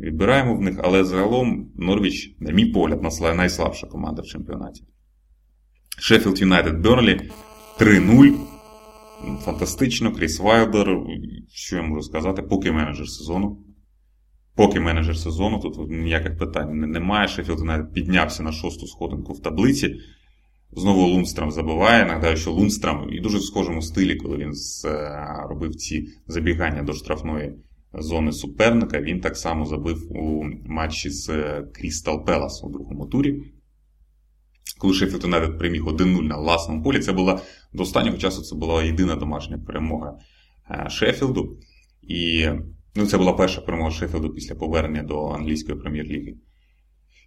відбираємо 0.00 0.56
в 0.56 0.60
них, 0.60 0.80
але 0.82 1.04
загалом 1.04 1.72
Норвіч, 1.76 2.36
на 2.40 2.52
мій 2.52 2.66
погляд, 2.66 3.02
найслабша 3.36 3.86
команда 3.86 4.22
в 4.22 4.26
чемпіонаті. 4.26 4.84
Шеффілд 5.98 6.40
Юнайтед 6.40 6.80
Бернлі 6.80 7.20
3-0. 7.80 8.32
Фантастично, 9.44 10.12
Кріс 10.12 10.40
Вайлдер. 10.40 10.98
Що 11.48 11.76
я 11.76 11.82
можу 11.82 12.02
сказати, 12.02 12.42
поки 12.42 12.72
менеджер 12.72 13.08
сезону. 13.08 13.64
Поки 14.56 14.80
менеджер 14.80 15.16
сезону, 15.16 15.58
тут 15.58 15.90
ніяких 15.90 16.38
питань 16.38 16.78
немає. 16.78 17.28
Шеффілд 17.28 17.58
Юнайтед 17.58 17.92
піднявся 17.92 18.42
на 18.42 18.52
шосту 18.52 18.86
сходинку 18.86 19.32
в 19.32 19.42
таблиці. 19.42 19.96
Знову 20.72 21.06
Лунстрам 21.06 21.50
забиває. 21.50 22.04
Нагадаю, 22.04 22.36
що 22.36 22.52
Лунстрам 22.52 23.08
і 23.12 23.20
дуже 23.20 23.38
в 23.38 23.42
схожому 23.42 23.82
стилі, 23.82 24.16
коли 24.16 24.36
він 24.36 24.52
робив 25.48 25.74
ці 25.74 26.08
забігання 26.26 26.82
до 26.82 26.92
штрафної 26.92 27.54
зони 27.94 28.32
суперника, 28.32 29.00
він 29.00 29.20
так 29.20 29.36
само 29.36 29.66
забив 29.66 30.12
у 30.16 30.44
матчі 30.66 31.10
з 31.10 31.28
Крістал 31.72 32.24
Пелас 32.24 32.64
у 32.64 32.68
другому 32.68 33.06
турі. 33.06 33.42
Коли 34.78 34.94
Шеффілд 34.94 35.24
Юнайтед 35.24 35.58
переміг 35.58 35.84
1-0 35.84 36.22
на 36.22 36.36
власному 36.36 36.82
полі, 36.82 37.00
це 37.00 37.12
була 37.12 37.40
до 37.72 37.82
останнього 37.82 38.18
часу 38.18 38.42
це 38.42 38.56
була 38.56 38.82
єдина 38.82 39.16
домашня 39.16 39.58
перемога 39.58 40.18
е, 40.70 40.90
Шеффілду. 40.90 41.58
І 42.02 42.48
ну, 42.94 43.06
це 43.06 43.18
була 43.18 43.32
перша 43.32 43.60
перемога 43.60 43.90
Шеффілду 43.90 44.30
після 44.30 44.54
повернення 44.54 45.02
до 45.02 45.28
англійської 45.28 45.78
прем'єр-ліги. 45.78 46.34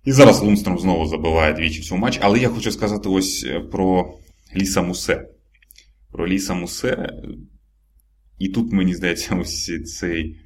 І 0.05 0.11
зараз 0.11 0.41
Лундстрам 0.41 0.79
знову 0.79 1.07
забиває 1.07 1.53
двічі 1.53 1.81
цьому 1.81 2.01
матчі. 2.01 2.19
Але 2.23 2.39
я 2.39 2.49
хочу 2.49 2.71
сказати 2.71 3.09
ось 3.09 3.45
е, 3.47 3.59
про 3.59 4.13
Ліса 4.55 4.81
Муссе. 4.81 5.29
Про 6.11 6.27
Ліса 6.27 6.53
Муссе. 6.53 7.09
І 8.39 8.49
тут, 8.49 8.71
мені 8.71 8.93
здається, 8.93 9.35
ось 9.41 9.71
цей 9.97 10.37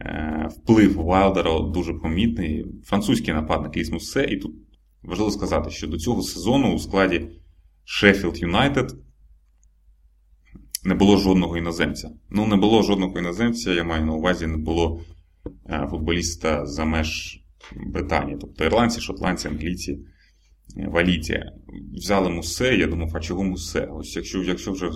е, 0.00 0.48
вплив 0.50 0.94
Вайлдера 0.94 1.60
дуже 1.60 1.94
помітний. 1.94 2.66
Французький 2.84 3.34
нападник 3.34 3.76
Ліс 3.76 3.90
Муссе. 3.92 4.24
І 4.24 4.36
тут 4.36 4.54
важливо 5.02 5.30
сказати, 5.30 5.70
що 5.70 5.86
до 5.86 5.98
цього 5.98 6.22
сезону 6.22 6.74
у 6.74 6.78
складі 6.78 7.28
Шеффілд 7.84 8.38
Юнайтед 8.38 8.94
не 10.84 10.94
було 10.94 11.16
жодного 11.16 11.56
іноземця. 11.56 12.10
Ну, 12.30 12.46
не 12.46 12.56
було 12.56 12.82
жодного 12.82 13.18
іноземця, 13.18 13.72
я 13.72 13.84
маю 13.84 14.06
на 14.06 14.12
увазі, 14.12 14.46
не 14.46 14.56
було 14.56 15.00
е, 15.66 15.86
футболіста 15.90 16.66
за 16.66 16.84
меж 16.84 17.40
Британії, 17.76 18.36
тобто 18.40 18.64
ірландці, 18.64 19.00
шотландці, 19.00 19.48
англійці, 19.48 19.98
валіті. 20.76 21.44
Взяли 21.92 22.30
мусе, 22.30 22.76
я 22.76 22.86
думав, 22.86 23.10
а 23.14 23.20
чого 23.20 23.44
мусе? 23.44 23.88
Ось 23.92 24.16
якщо 24.16 24.42
якщо 24.42 24.72
вже 24.72 24.88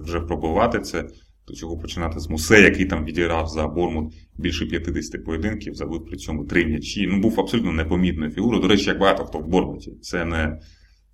вже 0.00 0.20
пробувати 0.20 0.80
це, 0.80 1.08
то 1.46 1.54
чого 1.54 1.78
починати 1.78 2.20
з 2.20 2.28
мусе, 2.28 2.62
який 2.62 2.86
там 2.86 3.04
відіграв 3.04 3.48
за 3.48 3.68
Бормут 3.68 4.14
більше 4.34 4.66
50 4.66 5.24
поєдинків, 5.24 5.74
забив 5.74 6.04
при 6.04 6.16
цьому 6.16 6.44
три 6.44 6.66
м'ячі. 6.66 7.06
Ну, 7.06 7.20
був 7.20 7.40
абсолютно 7.40 7.72
непомітною 7.72 8.30
фігурою. 8.30 8.62
До 8.62 8.68
речі, 8.68 8.88
як 8.88 8.98
багато 8.98 9.24
хто 9.24 9.38
в 9.38 9.48
Бормуті. 9.48 9.92
Це 10.02 10.24
не 10.24 10.60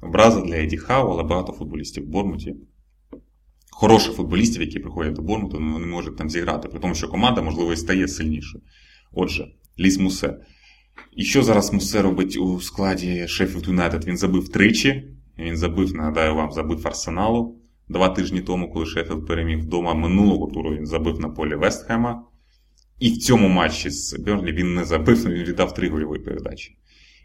образа 0.01 0.41
для 0.41 0.57
Еді 0.57 0.77
Хау, 0.77 1.11
але 1.11 1.23
багато 1.23 1.53
футболістів 1.53 2.05
в 2.05 2.09
Бормуті. 2.09 2.57
Хороших 3.71 4.13
футболістів, 4.13 4.63
які 4.63 4.79
приходять 4.79 5.13
до 5.13 5.23
Бормуту, 5.23 5.59
вони 5.59 5.87
можуть 5.87 6.17
там 6.17 6.31
зіграти, 6.31 6.69
при 6.69 6.81
тому, 6.81 6.95
що 6.95 7.09
команда, 7.09 7.43
можливо, 7.43 7.73
і 7.73 7.77
стає 7.77 8.09
сильнішою. 8.09 8.65
Отже, 9.13 9.49
Ліс 9.79 9.99
Муссе. 9.99 10.39
І 11.17 11.25
що 11.25 11.43
зараз 11.43 11.73
Муссе 11.73 12.03
робить 12.03 12.37
у 12.37 12.61
складі 12.61 13.29
Шеффілд 13.29 13.69
Юнайтед? 13.69 14.05
Він 14.05 14.17
забив 14.17 14.49
тричі. 14.49 15.09
Він 15.39 15.57
забив, 15.57 15.95
нагадаю 15.95 16.35
вам, 16.35 16.53
забив 16.53 16.87
Арсеналу 16.87 17.63
два 17.93 18.09
тижні 18.09 18.41
тому, 18.41 18.71
коли 18.71 18.87
Шеффілд 18.87 19.27
переміг 19.27 19.59
вдома 19.59 19.95
минулого 19.95 20.47
туру, 20.47 20.75
він 20.75 20.87
забив 20.87 21.21
на 21.21 21.29
полі 21.29 21.55
Вестхема. 21.55 22.25
І 22.99 23.11
в 23.11 23.19
цьому 23.19 23.49
матчі 23.49 23.91
з 23.91 24.19
Бернлі 24.19 24.53
він 24.53 24.75
не 24.75 24.85
забив, 24.85 25.25
він 25.25 25.45
віддав 25.45 25.75
три 25.75 25.89
гольові 25.89 26.19
передачі. 26.19 26.77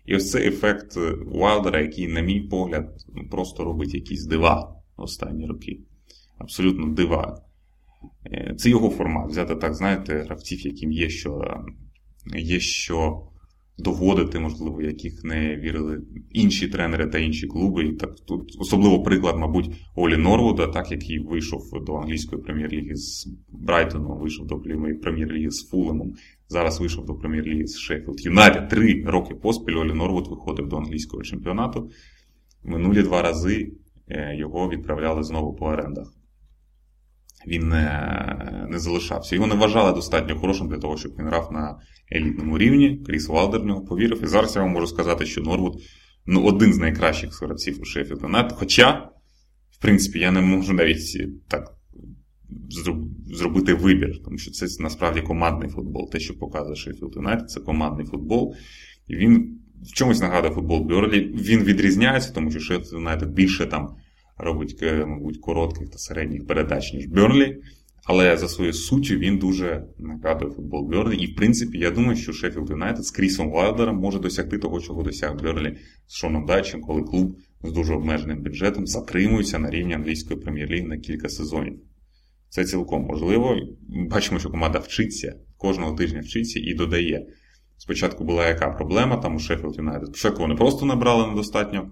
І 0.05 0.15
ось 0.15 0.31
цей 0.31 0.47
ефект 0.47 0.97
Вайлдера, 1.31 1.81
який, 1.81 2.07
на 2.07 2.21
мій 2.21 2.41
погляд, 2.41 3.05
ну, 3.15 3.29
просто 3.29 3.63
робить 3.63 3.93
якісь 3.93 4.25
дива 4.25 4.75
останні 4.97 5.45
роки. 5.45 5.79
Абсолютно 6.38 6.88
дива. 6.88 7.41
Е, 8.25 8.55
це 8.57 8.69
його 8.69 8.89
формат. 8.89 9.29
Взяти 9.29 9.55
так, 9.55 9.74
знаєте, 9.74 10.24
гравців, 10.24 10.65
яким 10.65 10.91
є 10.91 11.09
що 11.09 11.63
є 12.36 12.59
що 12.59 13.27
доводити, 13.77 14.39
можливо, 14.39 14.81
яких 14.81 15.24
не 15.24 15.55
вірили 15.55 16.01
інші 16.31 16.67
тренери 16.67 17.07
та 17.07 17.17
інші 17.17 17.48
клуби. 17.48 17.84
І 17.84 17.93
так 17.93 18.15
тут 18.27 18.55
особливо 18.60 19.03
приклад, 19.03 19.36
мабуть, 19.38 19.69
Олі 19.96 20.17
Норвуда, 20.17 20.67
так 20.67 20.91
який 20.91 21.19
вийшов 21.19 21.62
до 21.86 21.96
англійської 21.96 22.41
прем'єр-ліги 22.41 22.96
з 22.96 23.27
Брайтоном, 23.50 24.19
вийшов 24.19 24.48
до 24.48 24.60
прем'єр-ліги 25.01 25.51
з 25.51 25.69
Фулемом. 25.69 26.13
Зараз 26.50 26.79
вийшов 26.79 27.05
до 27.05 27.13
прем'єр-ліги 27.13 27.67
з 27.67 27.77
Шеффілд 27.77 28.25
Юнайтед. 28.25 28.69
Три 28.69 29.03
роки 29.07 29.36
поспіль 29.36 29.75
Олі 29.75 29.93
Норвуд 29.93 30.27
виходив 30.27 30.67
до 30.67 30.77
англійського 30.77 31.24
чемпіонату. 31.24 31.89
Минулі 32.63 33.03
два 33.03 33.22
рази 33.22 33.72
е, 34.07 34.36
його 34.38 34.69
відправляли 34.69 35.24
знову 35.24 35.55
по 35.55 35.65
орендах. 35.65 36.16
Він 37.48 37.70
не 37.70 38.68
не 38.70 38.80
залишався. 38.80 39.36
Його 39.36 39.48
не 39.48 39.56
вважали 39.56 39.94
достатньо 39.94 40.39
хорошим 40.39 40.70
для 40.70 40.77
того, 40.77 40.98
щоб 40.98 41.12
він 41.20 41.25
грав 41.25 41.50
на 41.51 41.80
елітному 42.12 42.58
рівні. 42.58 43.04
Кріс 43.08 43.27
Вайлдер 43.27 43.62
в 43.62 43.66
нього 43.66 43.82
повірив. 43.82 44.24
І 44.24 44.27
зараз 44.27 44.56
я 44.56 44.62
вам 44.62 44.72
можу 44.72 44.88
сказати, 44.88 45.25
що 45.25 45.42
Норвуд 45.42 45.82
ну, 46.25 46.44
один 46.44 46.74
з 46.74 46.77
найкращих 46.77 47.42
гравців 47.42 47.82
у 47.82 47.86
Шеффілд 47.86 48.22
Юнайтед. 48.24 48.58
Хоча, 48.58 49.10
в 49.72 49.82
принципі, 49.82 50.20
я 50.20 50.32
не 50.32 50.42
можу 50.42 50.74
навіть 50.74 51.30
так 51.48 51.74
зробити 53.32 53.74
вибір, 53.74 54.24
тому 54.24 54.38
що 54.38 54.51
це 54.51 54.68
насправді 54.80 55.22
командний 55.22 55.70
футбол. 55.70 56.12
Те, 56.12 56.20
що 56.20 56.38
показує 56.39 56.75
Шеффілд 56.75 57.16
Юнайтед, 57.16 57.50
це 57.50 57.60
командний 57.60 58.06
футбол. 58.06 58.56
І 59.08 59.16
він 59.16 59.60
в 59.84 59.94
чомусь 59.94 60.22
нагадує 60.22 60.54
футбол 60.54 60.84
Бьорнлі. 60.84 61.22
Він 61.22 61.63
відрізняється, 61.63 62.34
тому 62.34 62.51
що 62.51 62.60
Шеффілд 62.60 62.94
Юнайтед 62.94 63.30
більше 63.30 63.66
там 63.66 63.96
робить, 64.38 64.79
е, 64.82 65.06
мабуть, 65.06 65.38
коротких 65.38 65.89
та 65.89 65.98
середніх 65.98 66.48
передач, 66.48 66.94
ніж 66.94 67.08
Бьорнлі. 67.07 67.57
Але 68.06 68.38
за 68.38 68.48
своєю 68.48 68.74
суттю 68.74 69.15
він 69.15 69.38
дуже 69.38 69.84
нагадує 69.98 70.51
футбол 70.51 70.88
Бьорнлі. 70.89 71.17
І, 71.17 71.34
в 71.34 71.36
принципі, 71.36 71.77
я 71.77 71.91
думаю, 71.91 72.15
що 72.15 72.34
Шеффілд 72.34 72.70
Юнайтед 72.70 73.06
з 73.06 73.12
Крісом 73.12 73.51
Вайлдером 73.51 73.98
може 73.98 74.20
досягти 74.20 74.58
того, 74.58 74.79
чого 74.79 75.03
досяг 75.03 75.41
Бьорнлі 75.41 75.77
з 76.08 76.15
Шоном 76.15 76.46
Дайчем, 76.46 76.82
коли 76.82 77.01
клуб 77.01 77.38
з 77.63 77.72
дуже 77.72 77.94
обмеженим 77.94 78.44
бюджетом 78.44 78.88
затримується 78.88 79.60
на 79.60 79.70
рівні 79.70 79.94
англійської 79.94 80.39
прем'єр-ліги 80.39 80.88
на 80.88 80.98
кілька 80.98 81.29
сезонів. 81.29 81.79
Це 82.50 82.65
цілком 82.65 83.01
можливо. 83.01 83.56
Бачимо, 83.89 84.39
що 84.39 84.50
команда 84.50 84.79
вчиться, 84.79 85.36
кожного 85.58 85.96
тижня 85.96 86.20
вчиться 86.20 86.60
і 86.60 86.74
додає. 86.74 87.27
Спочатку 87.77 88.24
була 88.24 88.48
яка 88.48 88.70
проблема 88.70 89.17
там 89.17 89.36
у 89.36 89.39
Шеффілд 89.39 89.77
Юнайтед. 89.77 90.08
Спочатку 90.08 90.41
вони 90.41 90.56
просто 90.56 90.86
набрали 90.86 91.27
недостатньо. 91.27 91.91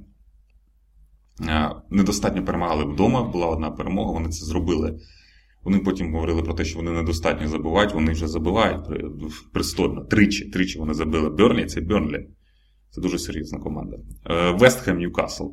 Недостатньо 1.89 2.45
перемагали 2.45 2.85
вдома, 2.85 3.23
була 3.23 3.47
одна 3.47 3.71
перемога, 3.71 4.11
вони 4.11 4.29
це 4.29 4.45
зробили. 4.45 4.99
Вони 5.63 5.79
потім 5.79 6.13
говорили 6.13 6.43
про 6.43 6.53
те, 6.53 6.65
що 6.65 6.79
вони 6.79 6.91
недостатньо 6.91 7.47
забивають, 7.47 7.93
вони 7.93 8.11
вже 8.11 8.27
забивають 8.27 8.85
пристойно. 9.53 10.01
Тричі 10.01 10.45
тричі 10.45 10.79
вони 10.79 10.93
забили 10.93 11.29
Бернлі, 11.29 11.65
це 11.65 11.81
Бернлі. 11.81 12.27
Це 12.89 13.01
дуже 13.01 13.19
серйозна 13.19 13.59
команда. 13.59 13.97
Вестхем 14.53 14.99
Ньюкасл. 14.99 15.45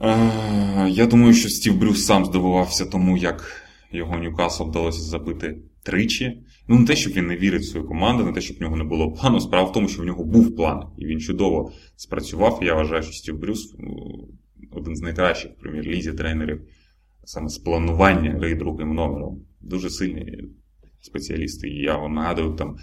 Е, 0.00 0.88
я 0.90 1.06
думаю, 1.06 1.34
що 1.34 1.48
Стів 1.48 1.78
Брюс 1.78 2.06
сам 2.06 2.24
здивувався 2.24 2.86
тому, 2.86 3.16
як 3.16 3.62
його 3.92 4.16
Ньюкасл 4.16 4.64
вдалося 4.64 5.00
забити 5.00 5.58
тричі. 5.82 6.42
Ну, 6.68 6.78
не 6.78 6.86
те, 6.86 6.96
щоб 6.96 7.12
він 7.12 7.26
не 7.26 7.36
вірить 7.36 7.62
в 7.62 7.68
свою 7.68 7.86
команду, 7.86 8.24
не 8.24 8.32
те, 8.32 8.40
щоб 8.40 8.56
в 8.56 8.60
нього 8.60 8.76
не 8.76 8.84
було 8.84 9.12
плану. 9.12 9.40
Справа 9.40 9.70
в 9.70 9.72
тому, 9.72 9.88
що 9.88 10.02
в 10.02 10.04
нього 10.04 10.24
був 10.24 10.56
план, 10.56 10.86
і 10.98 11.06
він 11.06 11.20
чудово 11.20 11.72
спрацював. 11.96 12.60
Я 12.62 12.74
вважаю, 12.74 13.02
що 13.02 13.12
Стів 13.12 13.38
Брюс 13.38 13.74
ну, 13.78 14.28
один 14.70 14.96
з 14.96 15.00
найкращих 15.00 15.50
в 15.50 15.60
прем'єр-лізі 15.60 16.12
тренерів 16.12 16.62
саме 17.24 17.48
з 17.48 17.58
планування 17.58 18.30
гри 18.30 18.54
другим 18.54 18.94
номером. 18.94 19.44
Дуже 19.60 19.90
сильний 19.90 20.48
спеціаліст. 21.00 21.64
І 21.64 21.68
я 21.68 21.96
вам 21.96 22.14
нагадую, 22.14 22.52
там 22.52 22.76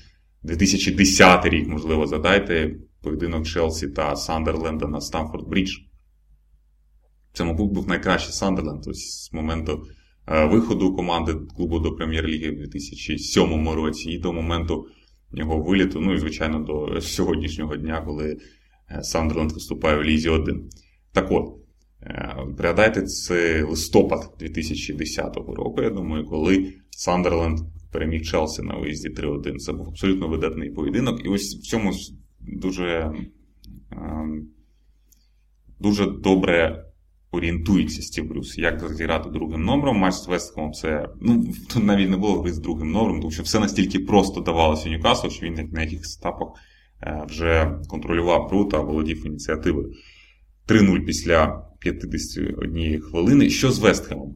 2010 0.44 1.46
рік, 1.46 1.68
можливо, 1.68 2.08
задайте 2.08 2.76
поєдинок 3.02 3.48
Челсі 3.48 3.88
та 3.88 4.16
Сандерленда 4.16 4.88
на 4.88 5.02
Стамфорд 5.02 5.48
Брідж. 5.48 5.72
Це, 7.34 7.44
мабуть, 7.44 7.72
був 7.72 7.88
найкращий 7.88 8.34
Сандерленд 8.34 8.88
ось 8.88 9.26
з 9.26 9.34
моменту 9.34 9.88
виходу 10.30 10.96
команди 10.96 11.36
клубу 11.56 11.80
до 11.80 11.92
прем'єр-ліги 11.92 12.52
в 12.52 12.58
2007 12.58 13.70
році 13.70 14.12
і 14.12 14.18
до 14.18 14.34
моменту 14.34 14.88
його 15.32 15.62
виліту, 15.62 16.00
ну 16.02 16.14
і, 16.14 16.18
звичайно, 16.18 16.60
до 16.60 17.02
сьогоднішнього 17.02 17.76
дня, 17.76 18.02
коли 18.06 18.38
е, 18.92 19.04
Сандерленд 19.04 19.52
виступає 19.52 19.98
в 19.98 20.04
Лізі 20.04 20.30
1. 20.30 20.70
Так 21.14 21.32
от, 21.32 21.46
е, 22.04 22.36
пригадайте, 22.58 23.02
це 23.02 23.64
листопад 23.64 24.36
2010 24.40 25.36
року, 25.36 25.82
я 25.82 25.90
думаю, 25.90 26.26
коли 26.26 26.74
Сандерленд 26.90 27.60
переміг 27.92 28.26
Челсі 28.26 28.62
на 28.62 28.78
виїзді 28.78 29.10
3-1. 29.10 29.56
Це 29.58 29.74
був 29.74 29.88
абсолютно 29.88 30.28
видатний 30.28 30.70
поєдинок. 30.70 31.26
І 31.26 31.28
ось 31.28 31.56
в 31.56 31.62
цьому 31.62 31.92
дуже, 32.40 33.14
ем, 33.92 34.48
дуже 35.80 36.06
добре 36.06 36.86
орієнтується 37.32 38.24
Брюс, 38.24 38.58
як 38.58 38.94
зіграти 38.94 39.30
другим 39.30 39.64
номером. 39.64 39.98
Матч 39.98 40.16
з 40.16 40.28
Вестхемом 40.28 40.74
це 40.74 41.10
ну, 41.22 41.54
навіть 41.76 42.10
не 42.10 42.18
було 42.18 42.42
гри 42.42 42.54
з 42.54 42.60
другим 42.60 42.92
номером, 42.92 43.20
тому 43.20 43.32
що 43.32 43.44
все 43.44 43.60
настільки 43.60 44.00
просто 44.00 44.42
давалося 44.42 44.90
Ньюкаслу, 44.90 45.30
що 45.30 45.46
він 45.46 45.70
на 45.72 45.82
якихось 45.82 46.18
етапах 46.18 46.48
е, 47.02 47.26
вже 47.30 47.80
контролював 47.88 48.48
гру 48.48 48.66
та 48.66 48.80
володів 48.80 49.26
ініціативою. 49.26 49.94
3-0 50.68 51.06
після 51.06 51.66
51 51.80 53.02
хвилини. 53.02 53.50
Що 53.50 53.72
з 53.72 53.80
Вестхемом? 53.80 54.36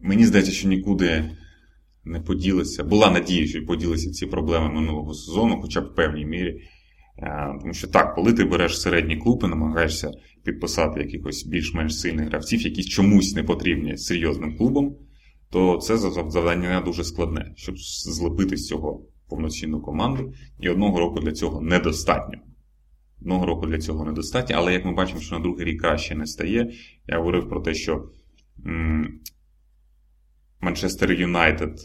Мені 0.00 0.26
здається, 0.26 0.52
що 0.52 0.68
нікуди 0.68 1.30
не 2.04 2.20
поділися. 2.20 2.84
Була 2.84 3.10
надія, 3.10 3.46
що 3.46 3.66
поділися 3.66 4.10
ці 4.10 4.26
проблеми 4.26 4.74
минулого 4.74 5.14
сезону, 5.14 5.60
хоча 5.62 5.80
б 5.80 5.84
в 5.84 5.94
певній 5.94 6.26
мірі. 6.26 6.62
Е, 7.22 7.58
тому 7.60 7.74
що 7.74 7.88
так, 7.88 8.14
коли 8.14 8.32
ти 8.32 8.44
береш 8.44 8.80
середні 8.80 9.16
клуби, 9.16 9.48
намагаєшся 9.48 10.10
підписати 10.44 11.00
якихось 11.00 11.46
більш-менш 11.46 12.00
сильних 12.00 12.28
гравців, 12.28 12.60
які 12.60 12.84
чомусь 12.84 13.34
не 13.34 13.42
потрібні 13.42 13.96
серйозним 13.96 14.56
клубам, 14.56 14.96
то 15.50 15.76
це 15.76 15.98
завдання 15.98 16.80
дуже 16.80 17.04
складне, 17.04 17.52
щоб 17.56 17.78
злепити 17.78 18.56
з 18.56 18.66
цього 18.66 19.02
повноцінну 19.28 19.80
команду. 19.80 20.32
І 20.60 20.68
одного 20.68 21.00
року 21.00 21.20
для 21.20 21.32
цього 21.32 21.60
недостатньо. 21.60 22.38
Одного 23.20 23.46
року 23.46 23.66
для 23.66 23.78
цього 23.78 24.04
недостатньо, 24.04 24.56
але 24.58 24.72
як 24.72 24.84
ми 24.84 24.94
бачимо, 24.94 25.20
що 25.20 25.34
на 25.34 25.42
другий 25.42 25.64
рік 25.64 25.80
краще 25.80 26.14
не 26.14 26.26
стає. 26.26 26.72
Я 27.06 27.18
говорив 27.18 27.48
про 27.48 27.60
те, 27.60 27.74
що 27.74 28.08
Манчестер 30.60 31.12
Юнайтед 31.12 31.80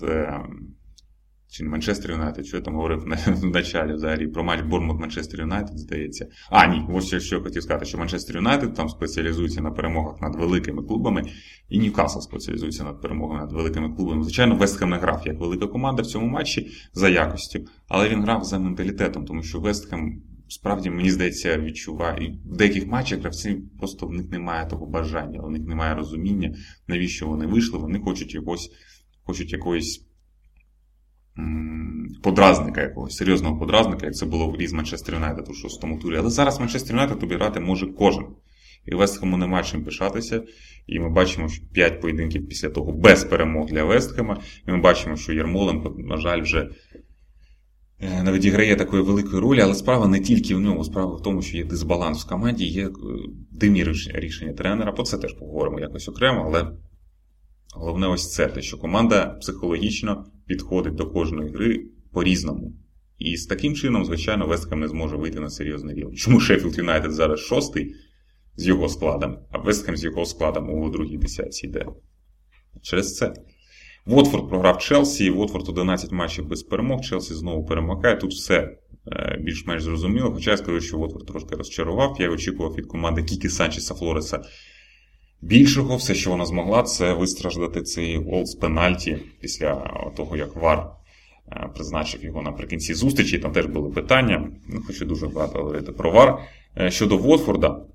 чи 1.53 1.63
Манчестер 1.63 2.11
Юнайтед, 2.11 2.45
що 2.45 2.57
я 2.57 2.63
там 2.63 2.75
говорив 2.75 2.99
в 3.27 3.45
началі 3.45 3.93
взагалі 3.93 4.27
про 4.27 4.43
матч 4.43 4.61
Бормут 4.61 4.99
Манчестер 4.99 5.39
Юнайтед, 5.39 5.79
здається. 5.79 6.27
А, 6.49 6.67
ні, 6.67 6.85
ось 6.93 7.23
що 7.23 7.35
я 7.35 7.41
хотів 7.41 7.63
сказати, 7.63 7.85
що 7.85 7.97
Манчестер 7.97 8.35
Юнайтед 8.35 8.73
там 8.73 8.89
спеціалізується 8.89 9.61
на 9.61 9.71
перемогах 9.71 10.21
над 10.21 10.35
великими 10.35 10.83
клубами, 10.83 11.23
і 11.69 11.79
Ньюкасл 11.79 12.19
спеціалізується 12.19 12.83
над 12.83 13.01
перемогами 13.01 13.39
над 13.39 13.53
великими 13.53 13.95
клубами. 13.95 14.23
Звичайно, 14.23 14.55
Вестхем 14.55 14.89
не 14.89 14.97
грав 14.97 15.21
як 15.25 15.39
велика 15.39 15.67
команда 15.67 16.01
в 16.01 16.05
цьому 16.05 16.27
матчі 16.27 16.71
за 16.93 17.09
якостю, 17.09 17.59
але 17.87 18.09
він 18.09 18.21
грав 18.21 18.43
за 18.43 18.59
менталітетом, 18.59 19.25
тому 19.25 19.43
що 19.43 19.59
Вестхем. 19.59 20.21
Справді, 20.47 20.89
мені 20.89 21.11
здається, 21.11 21.57
відчуває. 21.57 22.25
І 22.25 22.49
в 22.49 22.57
деяких 22.57 22.87
матчах 22.87 23.19
гравці 23.19 23.61
просто 23.79 24.07
в 24.07 24.13
них 24.13 24.29
немає 24.29 24.65
того 24.65 24.85
бажання, 24.85 25.39
у 25.39 25.49
них 25.49 25.61
немає 25.61 25.95
розуміння, 25.95 26.55
навіщо 26.87 27.27
вони 27.27 27.45
вийшли. 27.45 27.79
Вони 27.79 27.99
хочуть 27.99 28.35
якось, 28.35 28.71
хочуть 29.23 29.53
якоїсь 29.53 30.05
подразника 32.23 32.81
якогось, 32.81 33.15
серйозного 33.15 33.59
подразника, 33.59 34.05
як 34.05 34.15
це 34.15 34.25
було 34.25 34.47
в 34.47 34.55
різ 34.55 34.73
Манчестер 34.73 35.15
Юнайтед 35.15 35.49
у 35.49 35.53
шостому 35.53 35.99
турі. 35.99 36.17
Але 36.17 36.29
зараз 36.29 36.59
Манчестер 36.59 36.95
Юнайтед 36.95 37.23
обіграти 37.23 37.59
може 37.59 37.87
кожен. 37.87 38.25
І 38.85 38.95
Вестхему 38.95 39.37
нема 39.37 39.63
чим 39.63 39.83
пишатися. 39.83 40.43
І 40.87 40.99
ми 40.99 41.09
бачимо, 41.09 41.49
що 41.49 41.63
5 41.73 42.01
поєдинків 42.01 42.47
після 42.47 42.69
того 42.69 42.91
без 42.91 43.23
перемог 43.23 43.67
для 43.67 43.83
Вестхема. 43.83 44.39
І 44.67 44.71
ми 44.71 44.81
бачимо, 44.81 45.15
що 45.15 45.33
Єрмоленко, 45.33 45.95
на 45.97 46.17
жаль, 46.17 46.41
вже 46.41 46.69
не 48.23 48.31
відіграє 48.31 48.75
такої 48.75 49.03
великої 49.03 49.41
ролі, 49.41 49.61
але 49.61 49.75
справа 49.75 50.07
не 50.07 50.19
тільки 50.19 50.55
в 50.55 50.59
ньому, 50.59 50.83
справа 50.83 51.15
в 51.15 51.21
тому, 51.21 51.41
що 51.41 51.57
є 51.57 51.63
дисбаланс 51.63 52.25
в 52.25 52.29
команді, 52.29 52.65
є 52.65 52.87
е, 52.87 52.91
дивні 53.51 53.83
рішення 54.13 54.53
тренера. 54.53 54.91
Про 54.91 55.03
це 55.03 55.17
теж 55.17 55.33
поговоримо 55.33 55.79
якось 55.79 56.09
окремо, 56.09 56.43
але 56.45 56.71
головне 57.75 58.07
ось 58.07 58.31
це 58.33 58.47
те, 58.47 58.61
що 58.61 58.77
команда 58.77 59.25
психологічно 59.25 60.25
підходить 60.47 60.95
до 60.95 61.05
кожної 61.05 61.49
гри 61.49 61.85
по-різному. 62.11 62.73
І 63.19 63.37
з 63.37 63.45
таким 63.45 63.75
чином, 63.75 64.05
звичайно, 64.05 64.47
Вестхем 64.47 64.79
не 64.79 64.87
зможе 64.87 65.15
вийти 65.15 65.39
на 65.39 65.49
серйозний 65.49 65.95
рівень. 65.95 66.15
Чому 66.15 66.39
Шеффілд 66.39 66.77
Юнайтед 66.77 67.11
зараз 67.11 67.39
шостий 67.39 67.95
з 68.55 68.67
його 68.67 68.89
складом, 68.89 69.37
а 69.51 69.57
Вестхем 69.57 69.97
з 69.97 70.03
його 70.03 70.25
складом 70.25 70.69
у 70.69 70.89
другій 70.89 71.17
десятці 71.17 71.67
йде? 71.67 71.85
Через 72.81 73.15
це. 73.15 73.33
Вотфорд 74.05 74.49
програв 74.49 74.77
Челсі, 74.77 75.29
Вотфорд 75.29 75.69
11 75.69 76.11
матчів 76.11 76.47
без 76.47 76.63
перемог. 76.63 77.01
Челсі 77.01 77.33
знову 77.33 77.65
перемагає. 77.65 78.15
Тут 78.15 78.31
все 78.31 78.77
більш-менш 79.39 79.83
зрозуміло. 79.83 80.31
Хоча 80.33 80.51
я 80.51 80.57
скажу, 80.57 80.81
що 80.81 80.97
Уотфорд 80.97 81.27
трошки 81.27 81.55
розчарував. 81.55 82.17
Я 82.19 82.29
очікував 82.29 82.75
від 82.75 82.85
команди 82.85 83.23
Кікі 83.23 83.49
Санчеса 83.49 83.93
Флореса 83.93 84.41
більшого. 85.43 85.95
Все, 85.95 86.15
що 86.15 86.29
вона 86.29 86.45
змогла, 86.45 86.83
це 86.83 87.13
вистраждати 87.13 87.81
цей 87.81 88.17
гол 88.17 88.45
з 88.45 88.55
пенальті 88.55 89.17
після 89.41 89.75
того, 90.17 90.37
як 90.37 90.55
Вар 90.55 90.89
призначив 91.75 92.23
його 92.23 92.41
наприкінці 92.41 92.93
зустрічі. 92.93 93.39
Там 93.39 93.51
теж 93.51 93.65
були 93.65 93.89
питання. 93.89 94.51
Не 94.67 94.79
хочу 94.79 95.05
дуже 95.05 95.27
багато 95.27 95.59
говорити 95.59 95.91
про 95.91 96.11
Вар. 96.11 96.37
Щодо 96.91 97.17
Уотфорда, 97.17 97.85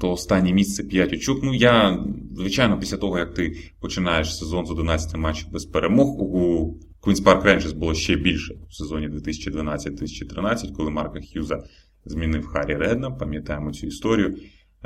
то 0.00 0.10
останнє 0.10 0.52
місце 0.52 0.84
5 0.84 1.12
очок. 1.12 1.38
Ну, 1.42 1.54
я, 1.54 2.04
звичайно, 2.36 2.78
після 2.78 2.96
того, 2.96 3.18
як 3.18 3.34
ти 3.34 3.56
починаєш 3.80 4.38
сезон 4.38 4.66
з 4.66 4.70
11 4.70 5.16
матчів 5.16 5.50
без 5.52 5.64
перемог, 5.64 6.08
у 6.08 6.74
Queen's 7.02 7.22
Park 7.22 7.42
Rangers 7.42 7.74
було 7.74 7.94
ще 7.94 8.16
більше 8.16 8.54
в 8.68 8.74
сезоні 8.74 9.08
2012-2013, 9.08 10.72
коли 10.72 10.90
Марка 10.90 11.20
Х'юза 11.20 11.64
змінив 12.04 12.46
Харі 12.46 12.74
Редна, 12.74 13.10
пам'ятаємо 13.10 13.72
цю 13.72 13.86
історію. 13.86 14.36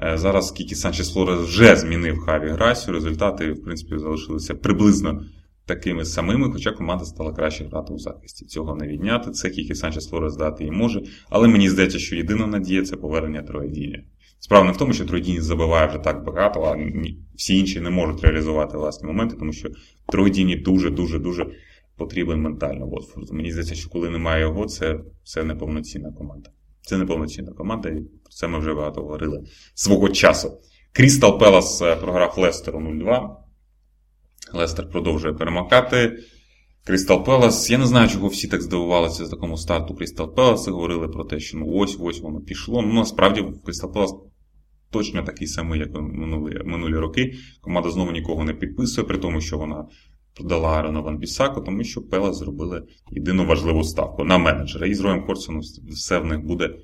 Е, 0.02 0.18
зараз 0.18 0.50
Кікі 0.50 0.74
Санчес 0.74 1.12
Флорес 1.12 1.40
вже 1.40 1.76
змінив 1.76 2.18
Хаві 2.18 2.48
Грасю. 2.48 2.92
Результати, 2.92 3.52
в 3.52 3.62
принципі, 3.62 3.98
залишилися 3.98 4.54
приблизно 4.54 5.24
такими 5.66 6.04
самими, 6.04 6.52
хоча 6.52 6.72
команда 6.72 7.04
стала 7.04 7.32
краще 7.32 7.64
грати 7.64 7.92
у 7.92 7.98
захисті. 7.98 8.44
Цього 8.44 8.76
не 8.76 8.86
відняти. 8.86 9.30
Це 9.30 9.50
Кікі 9.50 9.74
Санчес 9.74 10.08
Флорес 10.08 10.36
дати 10.36 10.64
і 10.64 10.70
може. 10.70 11.02
Але 11.30 11.48
мені 11.48 11.68
здається, 11.68 11.98
що 11.98 12.16
єдина 12.16 12.46
надія 12.46 12.82
це 12.82 12.96
повернення 12.96 13.42
Троєдіння. 13.42 14.02
Справа 14.38 14.66
не 14.66 14.72
в 14.72 14.76
тому, 14.76 14.92
що 14.92 15.04
Тройдіні 15.04 15.40
забиває 15.40 15.88
вже 15.88 15.98
так 15.98 16.24
багато, 16.24 16.60
а 16.62 16.76
всі 17.36 17.58
інші 17.58 17.80
не 17.80 17.90
можуть 17.90 18.24
реалізувати 18.24 18.76
власні 18.76 19.06
моменти, 19.06 19.36
тому 19.38 19.52
що 19.52 19.68
Тройдіні 20.08 20.56
дуже-дуже 20.56 21.18
дуже 21.18 21.46
потрібен 21.96 22.40
ментально 22.40 22.86
Watford. 22.86 23.32
Мені 23.32 23.50
здається, 23.52 23.74
що 23.74 23.90
коли 23.90 24.10
немає 24.10 24.40
його, 24.40 24.66
це, 24.66 25.00
це 25.24 25.44
неповноцінна 25.44 26.12
команда. 26.12 26.50
Це 26.82 26.98
неповноцінна 26.98 27.52
команда, 27.52 27.92
про 28.30 28.36
це 28.36 28.48
ми 28.48 28.58
вже 28.58 28.74
багато 28.74 29.00
говорили 29.00 29.44
свого 29.74 30.08
часу. 30.08 30.60
Крістал 30.92 31.38
Пелас 31.38 31.78
програв 31.78 32.34
Лестеру 32.38 32.78
0-2. 32.78 33.28
Лестер 34.52 34.90
продовжує 34.90 35.34
перемагати. 35.34 36.18
Крістал 36.86 37.24
Пелас. 37.24 37.70
Я 37.70 37.78
не 37.78 37.86
знаю, 37.86 38.08
чого 38.08 38.28
всі 38.28 38.48
так 38.48 38.62
здивувалися 38.62 39.26
з 39.26 39.28
такому 39.28 39.56
старту 39.56 39.94
Крістал 39.94 40.34
Пелас 40.34 40.66
і 40.66 40.70
говорили 40.70 41.08
про 41.08 41.24
те, 41.24 41.40
що 41.40 41.58
ну 41.58 41.66
ось-ось 41.74 42.20
воно 42.20 42.40
пішло. 42.40 42.82
Ну, 42.82 42.92
насправді, 42.92 43.44
Крістал 43.64 43.92
Пелас 43.92 44.14
точно 44.90 45.22
такий 45.22 45.46
самий, 45.46 45.80
як 45.80 45.94
минулі, 45.94 46.62
минулі 46.64 46.94
роки. 46.94 47.34
Команда 47.60 47.90
знову 47.90 48.12
нікого 48.12 48.44
не 48.44 48.54
підписує, 48.54 49.06
при 49.06 49.18
тому, 49.18 49.40
що 49.40 49.58
вона 49.58 49.86
продала 50.34 50.68
Арена 50.68 51.00
Ван 51.00 51.18
Бісаку, 51.18 51.60
тому 51.60 51.84
що 51.84 52.02
Пелас 52.02 52.36
зробили 52.36 52.82
єдину 53.10 53.46
важливу 53.46 53.84
ставку 53.84 54.24
на 54.24 54.38
менеджера. 54.38 54.86
І 54.86 54.94
з 54.94 55.00
Роєм 55.00 55.22
Хорсоном 55.22 55.62
все 55.90 56.18
в 56.18 56.24
них 56.24 56.40
буде. 56.44 56.74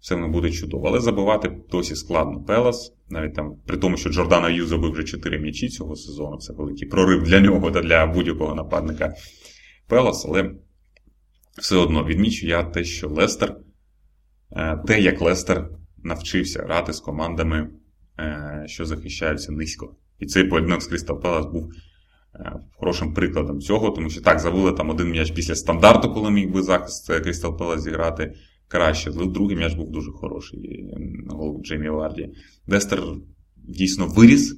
Все 0.00 0.14
в 0.14 0.28
буде 0.28 0.50
чудово. 0.50 0.88
Але 0.88 1.00
забивати 1.00 1.52
досі 1.70 1.96
складно 1.96 2.44
Пелас. 2.44 2.92
Навіть 3.08 3.34
там, 3.34 3.56
при 3.66 3.76
тому, 3.76 3.96
що 3.96 4.10
Джордана 4.10 4.48
Ю 4.48 4.66
забив 4.66 4.92
вже 4.92 5.04
4 5.04 5.38
м'ячі 5.38 5.68
цього 5.68 5.96
сезону. 5.96 6.36
Це 6.36 6.52
великий 6.52 6.88
прорив 6.88 7.22
для 7.22 7.40
нього 7.40 7.70
та 7.70 7.82
для 7.82 8.06
будь-якого 8.06 8.54
нападника 8.54 9.14
Пелас. 9.88 10.26
Але 10.28 10.50
все 11.58 11.76
одно 11.76 12.04
відмічу 12.04 12.46
я 12.46 12.62
те, 12.62 12.84
що 12.84 13.08
Лестер, 13.08 13.56
е, 14.52 14.76
те, 14.86 15.00
як 15.00 15.20
Лестер 15.20 15.70
навчився 16.02 16.62
грати 16.62 16.92
з 16.92 17.00
командами, 17.00 17.70
е, 18.18 18.64
що 18.66 18.84
захищаються 18.84 19.52
низько. 19.52 19.96
І 20.18 20.26
цей 20.26 20.44
поєдинок 20.44 20.82
з 20.82 20.86
Крістал 20.86 21.22
Пелас 21.22 21.46
був 21.46 21.70
е, 22.34 22.52
хорошим 22.72 23.14
прикладом 23.14 23.60
цього, 23.60 23.90
тому 23.90 24.10
що 24.10 24.20
так, 24.20 24.40
завели 24.40 24.72
там 24.72 24.90
один 24.90 25.10
м'яч 25.10 25.30
після 25.30 25.54
стандарту, 25.54 26.14
коли 26.14 26.30
міг 26.30 26.52
би 26.52 26.62
захист 26.62 27.06
Крістал 27.06 27.58
Пелас 27.58 27.82
зіграти 27.82 28.34
краще. 28.70 29.10
Другий 29.10 29.56
м'яч 29.56 29.74
був 29.74 29.90
дуже 29.90 30.10
хороший 30.10 30.84
гол 31.28 31.62
Джеймі 31.62 31.88
Варді. 31.88 32.28
Дестер 32.66 33.00
дійсно 33.56 34.06
виріс, 34.06 34.56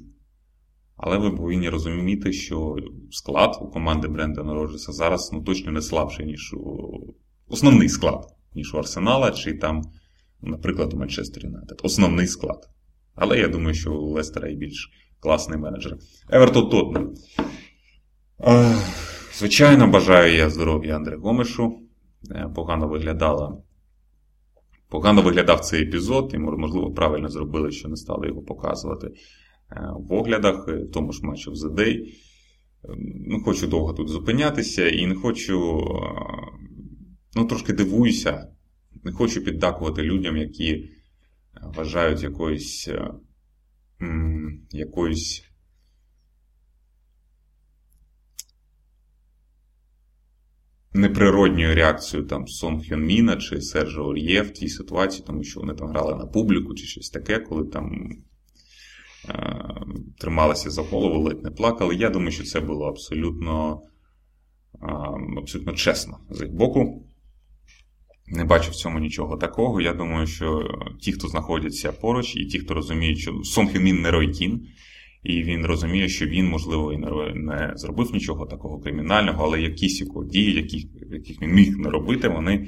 але 0.97 1.17
ви 1.17 1.31
повинні 1.31 1.69
розуміти, 1.69 2.33
що 2.33 2.75
склад 3.11 3.57
у 3.61 3.67
команди 3.67 4.07
Брендана 4.07 4.53
Роджеса 4.53 4.91
зараз 4.91 5.29
ну, 5.33 5.41
точно 5.41 5.71
не 5.71 5.81
слабший, 5.81 6.25
ніж 6.25 6.53
у 6.53 6.99
основний 7.47 7.89
склад, 7.89 8.25
ніж 8.55 8.73
у 8.73 8.77
Арсенала, 8.77 9.31
чи 9.31 9.53
там, 9.53 9.81
наприклад, 10.41 10.93
у 10.93 10.97
Манчестер 10.97 11.45
Юнайтед. 11.45 11.79
Основний 11.83 12.27
склад. 12.27 12.69
Але 13.15 13.39
я 13.39 13.47
думаю, 13.47 13.73
що 13.73 13.93
у 13.93 14.09
Лестера 14.09 14.49
і 14.49 14.55
більш 14.55 14.89
класний 15.19 15.59
менеджер. 15.59 15.97
Евертон 16.29 16.69
Тотнем. 16.69 17.13
Звичайно, 19.33 19.87
бажаю 19.87 20.35
я 20.35 20.49
здоров'я 20.49 20.95
Андре 20.95 21.17
Гомешу. 21.17 21.79
Е, 22.31 22.49
погано 22.55 22.87
виглядала 22.87 23.57
Погано 24.93 25.21
виглядав 25.21 25.59
цей 25.59 25.83
епізод, 25.83 26.31
і, 26.33 26.37
можливо, 26.37 26.93
правильно 26.93 27.29
зробили, 27.29 27.71
що 27.71 27.89
не 27.89 27.95
стали 27.95 28.27
його 28.27 28.41
показувати 28.41 29.07
е, 29.07 29.13
в 29.97 30.13
оглядах, 30.13 30.65
е, 30.67 30.71
в 30.71 30.91
тому 30.91 31.11
ж 31.11 31.25
матчі 31.25 31.49
в 31.49 31.53
The 31.53 31.73
Day. 31.73 31.99
Не 33.27 33.39
хочу 33.39 33.67
довго 33.67 33.93
тут 33.93 34.09
зупинятися 34.09 34.89
і 34.89 35.05
не 35.05 35.15
хочу, 35.15 35.79
е, 35.79 36.13
ну, 37.35 37.45
трошки 37.45 37.73
дивуюся, 37.73 38.47
не 39.03 39.11
хочу 39.11 39.43
піддакувати 39.43 40.01
людям, 40.01 40.37
які 40.37 40.89
вважають 41.75 42.23
якоюсь 42.23 42.89
якоюсь 44.71 45.43
неприродньою 50.93 51.75
реакцією 51.75 52.27
там 52.27 52.47
Сон 52.47 52.83
Хьонміна 52.89 53.35
чи 53.35 53.61
Сержа 53.61 54.01
Ор'є 54.01 54.41
в 54.41 54.51
тій 54.51 54.69
ситуації, 54.69 55.23
тому 55.27 55.43
що 55.43 55.59
вони 55.59 55.73
там 55.73 55.87
грали 55.87 56.15
на 56.15 56.25
публіку 56.25 56.73
чи 56.73 56.85
щось 56.85 57.09
таке, 57.09 57.39
коли 57.39 57.65
там 57.65 58.09
е, 59.29 59.55
трималися 60.17 60.69
за 60.69 60.81
голову, 60.81 61.19
ледь 61.19 61.43
не 61.43 61.51
плакали. 61.51 61.95
Я 61.95 62.09
думаю, 62.09 62.31
що 62.31 62.43
це 62.43 62.59
було 62.59 62.85
абсолютно, 62.85 63.81
е, 64.81 64.87
абсолютно 65.37 65.73
чесно 65.73 66.17
з 66.29 66.41
їх 66.41 66.51
боку. 66.51 67.07
Не 68.27 68.43
бачу 68.43 68.71
в 68.71 68.75
цьому 68.75 68.99
нічого 68.99 69.37
такого. 69.37 69.81
Я 69.81 69.93
думаю, 69.93 70.27
що 70.27 70.61
ті, 71.01 71.11
хто 71.11 71.27
знаходяться 71.27 71.91
поруч, 71.91 72.35
і 72.35 72.45
ті, 72.45 72.59
хто 72.59 72.73
розуміють, 72.73 73.19
що 73.19 73.43
Сон 73.43 73.67
Хюмін 73.67 74.01
не 74.01 74.11
Ройтін, 74.11 74.67
і 75.23 75.43
він 75.43 75.65
розуміє, 75.65 76.09
що 76.09 76.25
він, 76.25 76.49
можливо, 76.49 76.93
і 76.93 76.97
не 77.35 77.73
зробив 77.75 78.13
нічого 78.13 78.45
такого 78.45 78.79
кримінального, 78.79 79.43
але 79.45 79.61
якісь 79.61 80.01
його 80.01 80.25
дії, 80.25 80.53
яких, 80.53 80.83
яких 81.11 81.41
він 81.41 81.51
міг 81.51 81.77
не 81.77 81.89
робити, 81.89 82.27
вони 82.27 82.67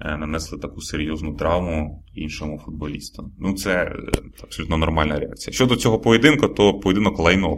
е, 0.00 0.16
нанесли 0.16 0.58
таку 0.58 0.80
серйозну 0.80 1.34
травму 1.34 2.04
іншому 2.14 2.58
футболісту. 2.64 3.32
Ну, 3.38 3.54
це 3.54 3.84
е, 3.84 3.96
абсолютно 4.42 4.76
нормальна 4.76 5.18
реакція. 5.18 5.54
Щодо 5.54 5.76
цього 5.76 5.98
поєдинку, 5.98 6.48
то 6.48 6.74
поєдинок 6.74 7.18
лайно 7.18 7.56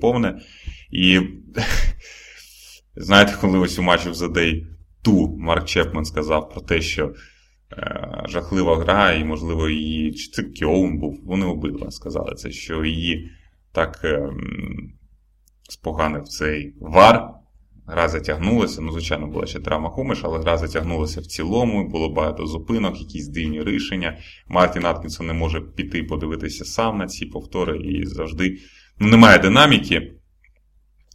повне. 0.00 0.38
І 0.90 1.20
знаєте, 2.96 3.34
коли 3.40 3.58
ось 3.58 3.78
у 3.78 3.82
матчі 3.82 4.10
в 4.10 4.14
Задей 4.14 4.66
ту 5.02 5.36
Марк 5.38 5.64
Чепмен 5.64 6.04
сказав 6.04 6.50
про 6.50 6.60
те, 6.60 6.80
що. 6.80 7.14
Е, 7.72 8.22
жахлива 8.28 8.76
гра, 8.76 9.12
і, 9.12 9.24
можливо, 9.24 9.68
її 9.68 10.12
чи 10.12 10.30
це 10.30 10.42
Кьоун 10.42 10.98
був. 10.98 11.20
Вони 11.24 11.46
обидва 11.46 11.90
сказали 11.90 12.34
це, 12.34 12.50
що 12.50 12.84
її 12.84 13.30
так 13.72 14.00
ем, 14.04 14.92
споганив 15.68 16.28
цей 16.28 16.74
вар. 16.80 17.38
Гра 17.86 18.08
затягнулася. 18.08 18.80
Ну, 18.80 18.92
звичайно, 18.92 19.26
була 19.26 19.46
ще 19.46 19.60
травма 19.60 19.90
Хумиш, 19.90 20.20
але 20.22 20.38
гра 20.38 20.58
затягнулася 20.58 21.20
в 21.20 21.26
цілому, 21.26 21.88
було 21.88 22.08
багато 22.08 22.46
зупинок, 22.46 23.00
якісь 23.00 23.28
дивні 23.28 23.64
рішення. 23.64 24.18
Мартін 24.48 24.86
Аткінсон 24.86 25.26
не 25.26 25.32
може 25.32 25.60
піти 25.60 26.02
подивитися 26.02 26.64
сам 26.64 26.98
на 26.98 27.06
ці 27.06 27.26
повтори 27.26 27.78
і 27.78 28.06
завжди 28.06 28.58
ну, 28.98 29.08
немає 29.08 29.38
динаміки. 29.38 30.12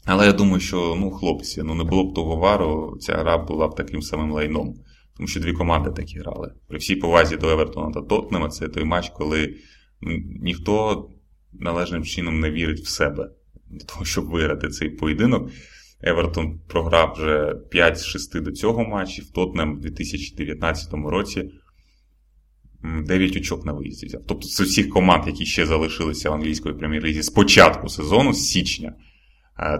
Але 0.05 0.25
я 0.25 0.33
думаю, 0.33 0.59
що 0.59 0.97
ну, 0.99 1.11
хлопці, 1.11 1.63
ну 1.63 1.75
не 1.75 1.83
було 1.83 2.03
б 2.03 2.13
того 2.13 2.35
вару, 2.35 2.97
ця 2.99 3.13
гра 3.13 3.37
була 3.37 3.67
б 3.67 3.75
таким 3.75 4.01
самим 4.01 4.31
лайном. 4.31 4.75
Тому 5.17 5.27
що 5.27 5.39
дві 5.39 5.53
команди 5.53 5.91
такі 5.91 6.19
грали. 6.19 6.53
При 6.67 6.77
всій 6.77 6.95
повазі 6.95 7.37
до 7.37 7.49
Евертона 7.49 7.91
та 7.91 8.01
Тотнема, 8.01 8.49
це 8.49 8.67
той 8.67 8.83
матч, 8.83 9.09
коли 9.09 9.55
ніхто 10.41 11.05
належним 11.59 12.03
чином 12.03 12.39
не 12.39 12.51
вірить 12.51 12.79
в 12.79 12.87
себе 12.87 13.29
для 13.69 13.85
того, 13.85 14.05
щоб 14.05 14.25
виграти 14.25 14.67
цей 14.67 14.89
поєдинок. 14.89 15.51
Евертон 16.01 16.59
програв 16.67 17.13
вже 17.17 17.55
5 17.69 17.97
з 17.97 18.05
6 18.05 18.39
до 18.41 18.51
цього 18.51 18.83
матчів. 18.85 19.31
Тотнем 19.31 19.75
в 19.75 19.79
2019 19.79 20.93
році 20.93 21.49
9 22.83 23.35
очок 23.35 23.65
на 23.65 23.73
виїзді 23.73 24.05
взяв. 24.05 24.21
Тобто 24.27 24.47
це 24.47 24.63
всіх 24.63 24.89
команд, 24.89 25.27
які 25.27 25.45
ще 25.45 25.65
залишилися 25.65 26.29
в 26.29 26.33
англійської 26.33 26.75
прем'єр-лізі 26.75 27.21
з 27.21 27.29
початку 27.29 27.89
сезону, 27.89 28.33
з 28.33 28.49
січня. 28.49 28.93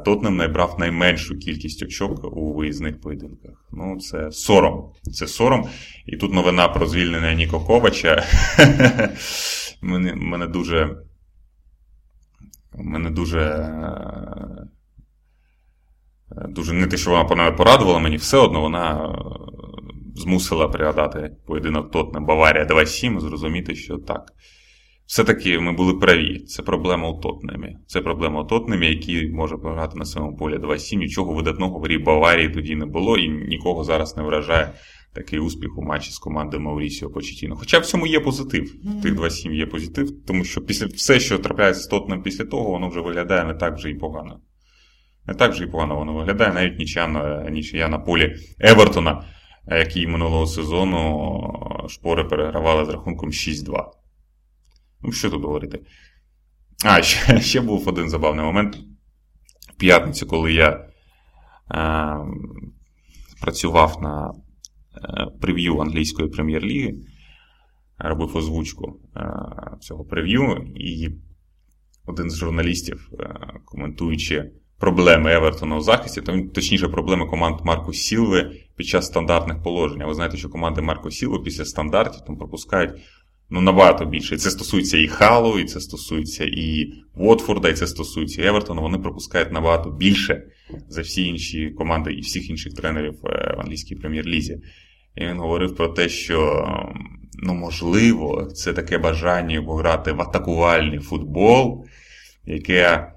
Тотнем 0.06 0.36
набрав 0.36 0.76
найменшу 0.80 1.38
кількість 1.38 1.84
очок 1.84 2.38
у 2.38 2.54
виїзних 2.54 3.02
поєдинках. 3.02 3.68
Ну, 3.72 4.00
це 4.00 4.32
сором. 4.32 4.92
Це 5.14 5.28
сором. 5.28 5.68
І 6.06 6.18
тут 6.18 6.34
новина 6.34 6.68
про 6.68 6.88
звільнення 6.88 7.34
Ніко 7.34 7.60
Ковача. 7.60 8.24
мене, 9.82 10.16
мене 10.16 10.48
мене 12.78 13.10
дуже. 13.10 13.70
Дуже 16.50 16.74
не 16.74 16.88
те, 16.88 16.98
що 16.98 17.26
вона 17.30 17.52
порадувала 17.52 18.00
мені 18.00 18.18
все 18.18 18.38
одно, 18.38 18.62
вона 18.62 19.16
змусила 20.16 20.68
пригадати 20.68 21.36
поєдинок 21.48 21.92
Тотна 21.92 22.20
Баварія 22.20 22.66
2-7, 22.66 23.20
зрозуміти, 23.20 23.76
що 23.76 23.98
так. 23.98 24.34
Все-таки 25.06 25.60
ми 25.60 25.72
були 25.72 25.94
праві. 25.94 26.40
Це 26.40 26.64
проблема 26.64 27.10
у 27.10 27.20
Тотнемі. 27.20 27.78
Це 27.88 28.02
проблема 28.02 28.42
у 28.42 28.46
Тотнемі, 28.46 28.88
який 28.88 29.32
може 29.32 29.58
програти 29.58 29.98
на 29.98 30.06
своєму 30.06 30.38
полі 30.38 30.58
2-7. 30.58 30.98
Нічого 30.98 31.34
видатного 31.34 31.80
в 31.80 31.82
грі 31.82 31.98
Баварії 31.98 32.50
тоді 32.50 32.76
не 32.76 32.86
було, 32.86 33.18
і 33.18 33.30
нікого 33.30 33.84
зараз 33.84 34.18
не 34.18 34.24
вражає 34.24 34.74
такий 35.14 35.40
успіх 35.40 35.78
у 35.78 35.82
матчі 35.82 36.12
з 36.12 36.20
командою 36.20 36.64
Маурісіо 36.64 37.10
Почетіно. 37.10 37.56
Хоча 37.56 37.80
в 37.80 37.86
цьому 37.86 38.08
є 38.08 38.20
позитив. 38.20 38.76
В 39.00 39.02
тих 39.02 39.14
2-7 39.14 39.54
є 39.54 39.66
позитив, 39.66 40.26
тому 40.26 40.44
що 40.44 40.62
після 40.62 40.86
все, 40.86 41.20
що 41.20 41.40
трапляється 41.40 41.84
з 41.84 41.88
Тотнем 41.88 42.24
після 42.24 42.46
того, 42.46 42.70
воно 42.70 42.90
вже 42.90 43.00
виглядає 43.00 43.44
не 43.44 43.54
так 43.54 43.76
вже 43.76 43.90
і 43.90 43.96
погано. 43.96 44.40
Не 45.26 45.34
так 45.34 45.52
вже 45.52 45.64
і 45.64 45.68
погано 45.68 45.96
воно 45.96 46.14
виглядає, 46.14 46.54
навіть 46.54 46.80
нічия 46.80 47.08
на, 47.08 47.50
нічия 47.50 47.88
на 47.88 48.00
полі 48.00 48.36
Евертона, 48.60 49.24
який 49.68 50.08
минулого 50.08 50.48
сезону 50.48 51.88
шпори 51.90 52.24
перегравали 52.24 52.86
з 52.86 52.90
рахунком 52.90 53.30
6-2. 53.30 53.84
Ну, 55.02 55.12
що 55.12 55.30
тут 55.30 55.44
говорити? 55.44 55.80
А, 56.86 57.02
ще 57.04 57.42
ще 57.42 57.62
був 57.62 57.90
один 57.90 58.10
забавний 58.10 58.46
момент. 58.46 58.78
В 59.74 59.76
п'ятницю, 59.78 60.28
коли 60.28 60.54
я 60.54 60.70
е, 60.70 60.88
працював 63.42 64.02
на 64.02 64.30
е, 64.30 64.34
прев'ю 65.42 65.80
англійської 65.80 66.30
прем'єр-ліги, 66.30 66.96
робив 67.98 68.38
озвучку 68.38 69.00
е, 69.16 69.32
цього 69.80 70.06
прев'ю, 70.06 70.68
і 70.76 71.10
один 72.06 72.30
з 72.30 72.38
журналістів, 72.38 73.10
е, 73.20 73.36
коментуючи 73.66 74.52
проблеми 74.80 75.34
Евертона 75.34 75.76
у 75.76 75.82
захисті, 75.82 76.22
точніше, 76.54 76.88
проблеми 76.88 77.26
команд 77.26 77.60
Марко 77.64 77.94
Сілви 77.94 78.52
під 78.76 78.88
час 78.88 79.06
стандартних 79.06 79.64
положень. 79.64 80.02
А 80.02 80.08
ви 80.08 80.14
знаєте, 80.14 80.38
що 80.38 80.50
команди 80.50 80.82
Марко 80.82 81.12
Сілви 81.12 81.40
після 81.40 81.66
стандартів 81.66 82.22
там 82.22 82.38
пропускають 82.38 82.92
ну, 83.50 83.62
набагато 83.62 84.06
більше. 84.06 84.36
І 84.36 84.38
це 84.38 84.50
стосується 84.50 84.98
і 84.98 85.08
Халу, 85.08 85.60
і 85.60 85.66
це 85.66 85.80
стосується 85.80 86.46
і 86.46 86.94
Уотфорда, 87.16 87.70
і 87.70 87.74
це 87.74 87.88
стосується 87.88 88.42
і 88.42 88.46
Евертона. 88.46 88.82
Вони 88.82 88.98
пропускають 88.98 89.52
набагато 89.52 89.90
більше 89.90 90.44
за 90.88 91.02
всі 91.02 91.26
інші 91.26 91.70
команди 91.70 92.14
і 92.14 92.22
всіх 92.22 92.50
інших 92.50 92.74
тренерів 92.74 93.16
е, 93.26 93.54
в 93.58 93.60
англійській 93.60 93.96
прем'єр-лізі. 93.96 94.60
І 95.16 95.26
він 95.26 95.40
говорив 95.40 95.76
про 95.76 95.88
те, 95.88 96.10
що 96.10 96.68
ну, 97.40 97.54
можливо, 97.54 98.52
це 98.56 98.74
таке 98.74 98.98
бажання 98.98 99.62
пограти 99.62 100.12
в 100.12 100.22
атакувальний 100.22 101.00
футбол, 101.00 101.86
яке. 102.46 103.10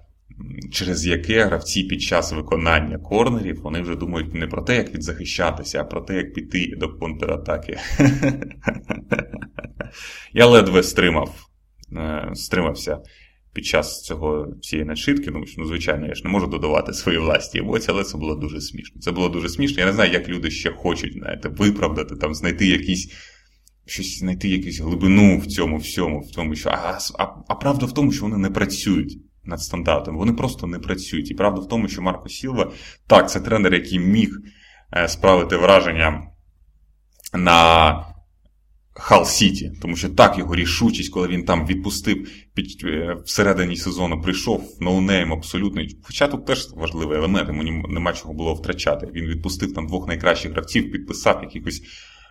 Через 0.73 1.07
яке 1.07 1.45
гравці 1.45 1.83
під 1.83 2.03
час 2.03 2.33
виконання 2.33 2.99
корнерів 2.99 3.61
вони 3.63 3.81
вже 3.81 3.97
думають 3.97 4.35
не 4.35 4.47
про 4.47 4.63
те, 4.63 4.77
як 4.77 4.95
відзахищатися, 4.95 5.81
а 5.81 5.85
про 5.85 6.01
те, 6.01 6.15
як 6.15 6.35
піти 6.35 6.75
до 6.77 6.89
контратаки. 6.89 7.79
Я 10.33 10.47
ледве 10.47 10.83
стримав, 10.83 11.47
е, 11.93 12.31
стримався 12.35 12.99
під 13.57 13.67
час 13.67 14.03
цього 14.03 14.49
цієї 14.63 14.89
начитки. 14.89 15.31
Ну, 15.31 15.45
ну, 15.59 15.67
звичайно, 15.67 16.07
я 16.07 16.15
ж 16.15 16.25
не 16.25 16.31
можу 16.31 16.47
додавати 16.47 16.93
свої 16.93 17.19
власні 17.19 17.61
емоції, 17.61 17.95
але 17.95 18.05
це 18.05 18.19
було 18.19 18.35
дуже 18.35 18.61
смішно. 18.61 19.01
Це 19.01 19.13
було 19.13 19.29
дуже 19.29 19.49
смішно. 19.49 19.81
Я 19.81 19.87
не 19.87 19.93
знаю, 19.93 20.13
як 20.13 20.29
люди 20.29 20.51
ще 20.51 20.71
хочуть 20.71 21.13
знаєте, 21.13 21.49
виправдати, 21.49 22.17
там, 22.17 22.35
знайти 22.35 22.67
якісь. 22.67 23.13
Щось 23.89 24.19
знайти 24.19 24.49
якусь 24.49 24.81
глибину 24.81 25.39
в 25.39 25.47
цьому 25.47 25.77
всьому, 25.77 26.21
в 26.21 26.33
тому, 26.33 26.55
що 26.55 26.69
а, 26.69 26.99
а, 27.19 27.27
а 27.49 27.55
правда 27.55 27.87
в 27.87 27.93
тому, 27.93 28.13
що 28.13 28.23
вони 28.23 28.37
не 28.37 28.51
працюють 28.51 29.19
над 29.45 29.63
стандартом. 29.63 30.17
Вони 30.17 30.33
просто 30.33 30.67
не 30.67 30.79
працюють. 30.79 31.31
І 31.31 31.35
правда 31.35 31.61
в 31.61 31.69
тому, 31.69 31.89
що 31.89 32.03
Марко 32.03 32.29
Сілва, 32.29 32.73
так, 33.07 33.31
це 33.31 33.41
тренер, 33.41 33.75
який 33.75 33.99
міг 33.99 34.31
е, 34.97 35.09
справити 35.09 35.57
враження 35.57 36.23
на 37.35 37.93
Хал 38.99 39.25
Сіті, 39.25 39.73
тому 39.83 39.97
що 39.97 40.09
так 40.09 40.39
його 40.39 40.55
рішучість, 40.55 41.13
коли 41.13 41.29
він 41.29 41.45
там 41.45 41.67
відпустив 41.67 42.29
під 42.55 42.85
е, 42.85 43.17
всередині 43.25 43.77
сезону, 43.77 44.21
прийшов 44.21 44.77
no-name 44.81 45.33
абсолютно. 45.33 45.83
Хоча 46.03 46.29
тут 46.29 46.47
теж 46.47 46.69
важливий 46.75 47.19
елемент, 47.19 47.49
йому 47.49 47.89
нема 47.89 48.13
чого 48.13 48.35
було 48.35 48.55
втрачати. 48.55 49.09
Він 49.15 49.27
відпустив 49.27 49.75
там 49.75 49.87
двох 49.87 50.09
найкращих 50.09 50.53
гравців, 50.53 50.93
підписав 50.93 51.41
якихось 51.43 51.83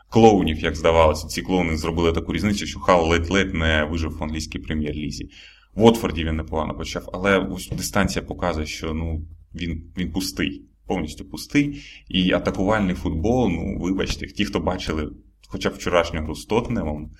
клоунів, 0.10 0.60
як 0.60 0.75
здавалося. 0.75 1.28
Ці 1.28 1.41
клоуни 1.41 1.78
зробили 1.78 2.12
таку 2.12 2.34
різницю, 2.34 2.65
що 2.65 2.80
Хал 2.80 3.10
ледь-ледь 3.10 3.54
не 3.54 3.88
вижив 3.91 4.17
в 4.17 4.23
англійській 4.23 4.60
прем'єр-лізі. 4.60 5.30
В 5.75 5.84
Отфорді 5.84 6.23
він 6.23 6.36
непогано 6.36 6.73
почав, 6.73 7.10
але 7.13 7.38
ось 7.38 7.69
дистанція 7.69 8.25
показує, 8.25 8.65
що 8.65 8.93
ну, 8.93 9.28
він, 9.56 9.84
він 9.97 10.12
пустий. 10.12 10.65
Повністю 10.88 11.25
пустий. 11.25 11.82
І 12.10 12.32
атакувальний 12.32 12.95
футбол, 12.95 13.49
ну, 13.49 13.78
вибачте, 13.80 14.28
ті, 14.28 14.45
хто 14.45 14.60
бачили 14.60 15.12
хоча 15.56 15.70
б 15.70 15.74
вчорашню 15.74 16.22
гру 16.22 16.36
з 16.36 16.46
Тотнемом, 16.46 17.12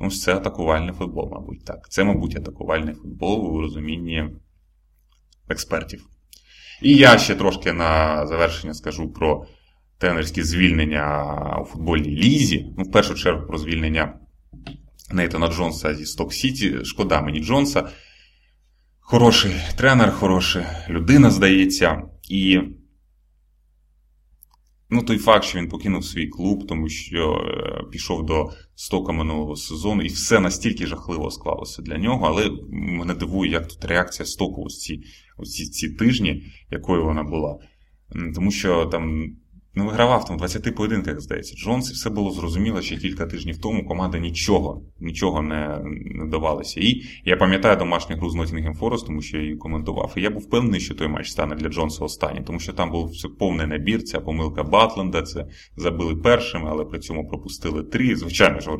ну, 0.00 0.10
це 0.10 0.34
атакувальний 0.34 0.94
футбол, 0.94 1.28
мабуть, 1.32 1.64
так. 1.64 1.88
Це, 1.90 2.04
мабуть, 2.04 2.36
атакувальний 2.36 2.94
футбол 2.94 3.54
у 3.54 3.60
розумінні 3.60 4.30
експертів. 5.48 6.06
І 6.82 6.96
я 6.96 7.18
ще 7.18 7.34
трошки 7.34 7.72
на 7.72 8.26
завершення 8.26 8.74
скажу 8.74 9.12
про 9.12 9.46
тренерські 9.98 10.42
звільнення 10.42 11.58
у 11.62 11.64
футбольній 11.64 12.16
лізі. 12.16 12.66
Ну, 12.78 12.84
в 12.84 12.92
першу 12.92 13.14
чергу 13.14 13.46
про 13.46 13.58
звільнення 13.58 14.18
Нейтана 15.12 15.48
Джонса 15.48 15.94
зі 15.94 16.06
Сток 16.06 16.32
Сіті. 16.32 16.84
Шкода 16.84 17.22
мені 17.22 17.40
Джонса. 17.40 17.88
Хороший 19.00 19.54
тренер, 19.76 20.12
хороша 20.12 20.86
людина, 20.88 21.30
здається. 21.30 22.02
І 22.30 22.60
ну, 24.94 25.02
той 25.02 25.18
факт, 25.18 25.44
що 25.44 25.58
він 25.58 25.68
покинув 25.68 26.04
свій 26.04 26.26
клуб, 26.26 26.66
тому 26.66 26.88
що 26.88 27.34
е, 27.34 27.84
пішов 27.92 28.26
до 28.26 28.50
стока 28.74 29.12
минулого 29.12 29.56
сезону, 29.56 30.02
і 30.02 30.08
все 30.08 30.40
настільки 30.40 30.86
жахливо 30.86 31.30
склалося 31.30 31.82
для 31.82 31.98
нього. 31.98 32.26
Але 32.26 32.50
мене 32.70 33.14
дивує, 33.14 33.50
як 33.50 33.68
тут 33.68 33.84
реакція 33.84 34.26
стоку 34.26 34.62
ось 34.62 34.78
ці, 34.78 35.02
ось 35.38 35.52
ці, 35.52 35.64
ці 35.66 35.88
тижні, 35.88 36.42
якою 36.70 37.04
вона 37.04 37.22
була. 37.22 37.58
Тому 38.34 38.50
що 38.50 38.86
там 38.86 39.36
не 39.74 39.84
вигравав 39.84 40.24
там 40.24 40.36
в 40.36 40.38
20 40.38 40.74
поєдинках, 40.74 41.20
здається. 41.20 41.56
Джонс, 41.56 41.90
і 41.90 41.94
все 41.94 42.10
було 42.10 42.30
зрозуміло 42.30 42.82
ще 42.82 42.96
кілька 42.96 43.26
тижнів 43.26 43.58
тому. 43.58 43.86
Команда 43.86 44.18
нічого 44.18 44.82
нічого 45.00 45.42
не 45.42 45.80
не 46.04 46.26
давалася. 46.26 46.80
І 46.80 47.02
я 47.24 47.36
пам'ятаю 47.36 47.76
домашню 47.76 48.16
гру 48.16 48.30
з 48.30 48.34
Ноттінгем 48.34 48.74
Форест, 48.74 49.06
тому 49.06 49.22
що 49.22 49.36
я 49.36 49.42
її 49.42 49.56
коментував. 49.56 50.12
І 50.16 50.20
я 50.20 50.30
був 50.30 50.42
впевнений, 50.42 50.80
що 50.80 50.94
той 50.94 51.08
матч 51.08 51.30
стане 51.30 51.54
для 51.54 51.68
Джонса 51.68 52.04
останнім, 52.04 52.44
тому 52.44 52.60
що 52.60 52.72
там 52.72 52.90
був 52.90 53.12
повний 53.38 53.66
набір. 53.66 54.02
Ця 54.02 54.20
помилка 54.20 54.62
Батленда, 54.62 55.22
це 55.22 55.46
забили 55.76 56.16
першими, 56.16 56.68
але 56.70 56.84
при 56.84 56.98
цьому 56.98 57.28
пропустили 57.28 57.82
три. 57.82 58.16
Звичайно 58.16 58.60
ж, 58.60 58.70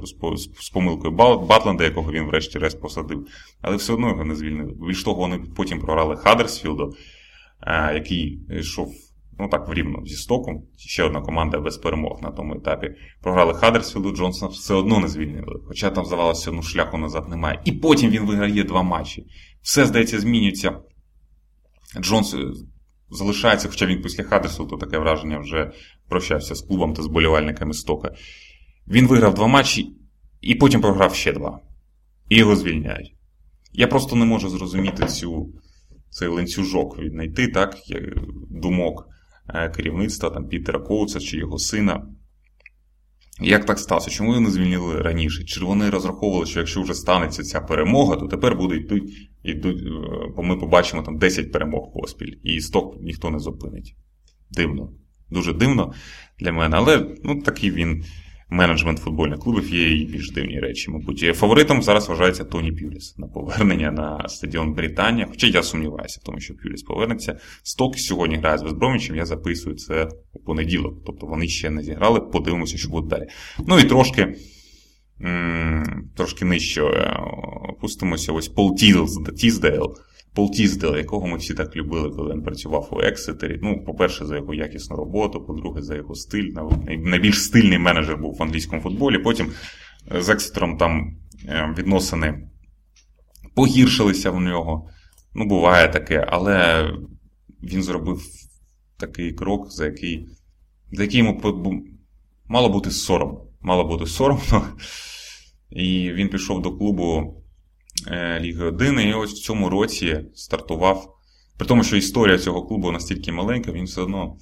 з 0.60 0.70
помилкою 0.70 1.14
Батленда, 1.48 1.84
якого 1.84 2.12
він 2.12 2.24
врешті-решт 2.24 2.80
посадив. 2.80 3.26
Але 3.62 3.76
все 3.76 3.92
одно 3.92 4.08
його 4.08 4.24
не 4.24 4.34
звільнили. 4.34 4.72
Більш 4.88 5.02
того, 5.02 5.20
вони 5.20 5.40
потім 5.56 5.80
програли 5.80 6.16
Хадерсфілду, 6.16 6.94
е, 7.62 7.94
який 7.94 8.40
йшов 8.50 9.03
ну 9.38 9.48
так 9.48 9.68
в 9.68 9.72
рівно 9.72 10.02
зі 10.06 10.14
стоком. 10.14 10.62
Ще 10.76 11.02
одна 11.02 11.20
команда 11.20 11.60
без 11.60 11.76
перемог 11.76 12.22
на 12.22 12.30
тому 12.30 12.54
етапі. 12.54 12.90
Програли 13.22 13.54
Хадерсфілду, 13.54 14.16
Джонсона 14.16 14.50
все 14.50 14.74
одно 14.74 14.98
не 14.98 15.08
звільнили. 15.08 15.60
Хоча 15.66 15.90
там, 15.90 16.04
здавалося, 16.04 16.52
ну 16.52 16.62
шляху 16.62 16.98
назад 16.98 17.28
немає. 17.28 17.60
І 17.64 17.72
потім 17.72 18.10
він 18.10 18.26
виграє 18.26 18.64
два 18.64 18.82
матчі. 18.82 19.26
Все, 19.62 19.86
здається, 19.86 20.20
змінюється. 20.20 20.80
Джонс 22.00 22.34
е, 22.34 22.38
залишається, 23.10 23.68
хоча 23.68 23.86
він 23.86 24.02
після 24.02 24.24
Хадерсфілду 24.24 24.76
таке 24.76 24.98
враження 24.98 25.38
вже 25.38 25.72
прощався 26.08 26.54
з 26.54 26.60
клубом 26.60 26.94
та 26.94 27.02
з 27.02 27.06
болівальниками 27.06 27.74
стока. 27.74 28.14
Він 28.88 29.06
виграв 29.06 29.34
два 29.34 29.46
матчі 29.46 29.96
і 30.40 30.54
потім 30.54 30.80
програв 30.80 31.14
ще 31.14 31.32
два. 31.32 31.60
І 32.28 32.36
його 32.36 32.56
звільняють. 32.56 33.14
Я 33.72 33.86
просто 33.86 34.16
не 34.16 34.24
можу 34.24 34.48
зрозуміти 34.48 35.06
цю, 35.06 35.48
цей 36.10 36.28
ланцюжок 36.28 36.98
віднайти, 36.98 37.48
так, 37.48 37.76
думок. 38.50 39.08
Е, 39.48 39.68
керівництва 39.68 40.30
там, 40.30 40.48
Пітера 40.48 40.78
Коуца 40.78 41.20
чи 41.20 41.36
його 41.36 41.58
сина. 41.58 42.06
Як 43.40 43.64
так 43.64 43.78
сталося? 43.78 44.10
Чому 44.10 44.32
вони 44.32 44.50
звільнили 44.50 45.02
раніше? 45.02 45.44
Чи 45.44 45.60
вони 45.60 45.90
розраховували, 45.90 46.46
що 46.46 46.58
якщо 46.58 46.82
вже 46.82 46.94
станеться 46.94 47.42
ця 47.42 47.60
перемога, 47.60 48.16
то 48.16 48.26
тепер 48.26 48.56
буде 48.56 48.76
йдуть, 48.76 49.30
йдуть, 49.42 49.82
бо 50.36 50.42
ми 50.42 50.56
побачимо 50.56 51.02
там 51.02 51.18
10 51.18 51.52
перемог 51.52 51.92
поспіль, 51.92 52.34
і 52.42 52.60
сток 52.60 52.96
ніхто 53.00 53.30
не 53.30 53.38
зупинить. 53.38 53.96
Дивно. 54.50 54.92
Дуже 55.30 55.52
дивно 55.52 55.92
для 56.38 56.52
мене, 56.52 56.76
але 56.76 57.16
ну, 57.24 57.42
такий 57.42 57.70
він 57.70 58.04
менеджмент 58.48 58.98
футбольних 58.98 59.38
клубів 59.38 59.74
є 59.74 59.98
і 59.98 60.04
більш 60.04 60.30
дивні 60.30 60.60
речі. 60.60 60.90
Мабуть, 60.90 61.36
фаворитом 61.36 61.82
зараз 61.82 62.08
вважається 62.08 62.44
Тоні 62.44 62.72
Пюліс 62.72 63.18
на 63.18 63.26
повернення 63.26 63.90
на 63.90 64.28
стадіон 64.28 64.72
Британія. 64.72 65.26
Хоча 65.30 65.46
я 65.46 65.62
сумніваюся, 65.62 66.20
в 66.22 66.26
тому 66.26 66.40
що 66.40 66.54
Пюліс 66.54 66.82
повернеться. 66.82 67.38
Сток 67.62 67.98
сьогодні 67.98 68.36
грає 68.36 68.58
з 68.58 68.62
Вестбромічем, 68.62 69.16
я 69.16 69.26
записую 69.26 69.76
це 69.76 70.08
у 70.32 70.38
понеділок. 70.38 70.94
Тобто 71.06 71.26
вони 71.26 71.48
ще 71.48 71.70
не 71.70 71.82
зіграли, 71.82 72.20
подивимося, 72.20 72.78
що 72.78 72.88
буде 72.88 73.08
далі. 73.08 73.28
Ну 73.66 73.78
і 73.78 73.84
трошки. 73.84 74.36
Трошки 76.16 76.44
нижче 76.44 76.82
е, 76.82 77.20
опустимося. 77.68 78.32
Ось 78.32 78.48
Пол 78.48 78.76
Тіздейл 79.36 79.96
Пол 80.34 80.50
Тіздел, 80.50 80.96
якого 80.96 81.26
ми 81.26 81.36
всі 81.36 81.54
так 81.54 81.76
любили, 81.76 82.10
коли 82.10 82.34
він 82.34 82.42
працював 82.42 82.88
у 82.92 83.00
Ексетері. 83.00 83.58
Ну, 83.62 83.84
по-перше, 83.84 84.26
за 84.26 84.36
його 84.36 84.54
якісну 84.54 84.96
роботу, 84.96 85.44
по-друге, 85.46 85.82
за 85.82 85.94
його 85.94 86.14
стиль. 86.14 86.50
Найбільш 86.88 87.42
стильний 87.42 87.78
менеджер 87.78 88.16
був 88.16 88.36
в 88.36 88.42
англійському 88.42 88.82
футболі. 88.82 89.18
Потім 89.18 89.52
з 90.20 90.28
Ексетером 90.28 90.76
там 90.76 91.16
відносини 91.78 92.48
погіршилися 93.54 94.30
в 94.30 94.40
нього. 94.40 94.88
Ну, 95.34 95.44
буває 95.44 95.88
таке, 95.88 96.26
але 96.28 96.90
він 97.62 97.82
зробив 97.82 98.22
такий 98.96 99.32
крок, 99.32 99.70
за 99.70 99.84
який 99.84 100.28
за 100.92 101.02
який 101.02 101.18
йому 101.18 101.82
мало 102.46 102.68
бути 102.68 102.90
соромно. 102.90 103.46
Мало 103.60 103.84
бути 103.84 104.06
соромно. 104.06 104.68
І 105.70 106.12
він 106.12 106.28
пішов 106.28 106.62
до 106.62 106.72
клубу 106.72 107.14
е, 107.16 107.43
Ліги 108.40 108.64
1, 108.64 109.00
і 109.00 109.14
ось 109.14 109.32
в 109.32 109.44
цьому 109.44 109.70
році 109.70 110.20
стартував. 110.34 111.14
При 111.58 111.68
тому, 111.68 111.84
що 111.84 111.96
історія 111.96 112.38
цього 112.38 112.66
клубу 112.66 112.92
настільки 112.92 113.32
маленька, 113.32 113.72
він 113.72 113.84
все 113.84 114.02
одно 114.02 114.36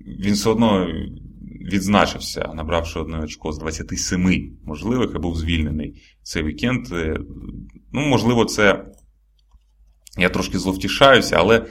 він 0.00 0.34
все 0.34 0.50
одно 0.50 0.86
відзначився, 1.72 2.52
набравши 2.54 2.98
одне 2.98 3.18
очко 3.18 3.52
з 3.52 3.58
27 3.58 4.58
можливих, 4.64 5.10
і 5.14 5.18
був 5.18 5.36
звільнений 5.36 6.02
цей 6.22 6.42
вікенд. 6.42 6.92
Е, 6.92 7.20
ну, 7.92 8.00
можливо, 8.00 8.44
це 8.44 8.84
я 10.18 10.28
трошки 10.28 10.58
зловтішаюся, 10.58 11.36
але 11.36 11.66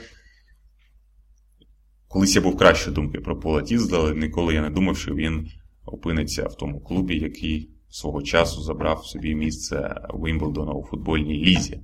колись 2.08 2.36
я 2.36 2.42
був 2.42 2.56
кращої 2.56 2.94
думки 2.94 3.20
про 3.20 3.40
Пола 3.40 3.62
Тіздала, 3.62 4.14
ніколи 4.14 4.54
я 4.54 4.62
не 4.62 4.70
думав, 4.70 4.98
що 4.98 5.14
він 5.14 5.48
опиниться 5.84 6.46
в 6.46 6.56
тому 6.56 6.80
клубі, 6.80 7.18
який 7.18 7.70
свого 7.90 8.22
часу 8.22 8.62
забрав 8.62 9.04
собі 9.04 9.34
місце 9.34 9.94
Вімблдона 10.14 10.72
у 10.72 10.84
футбольній 10.84 11.44
лізі. 11.44 11.80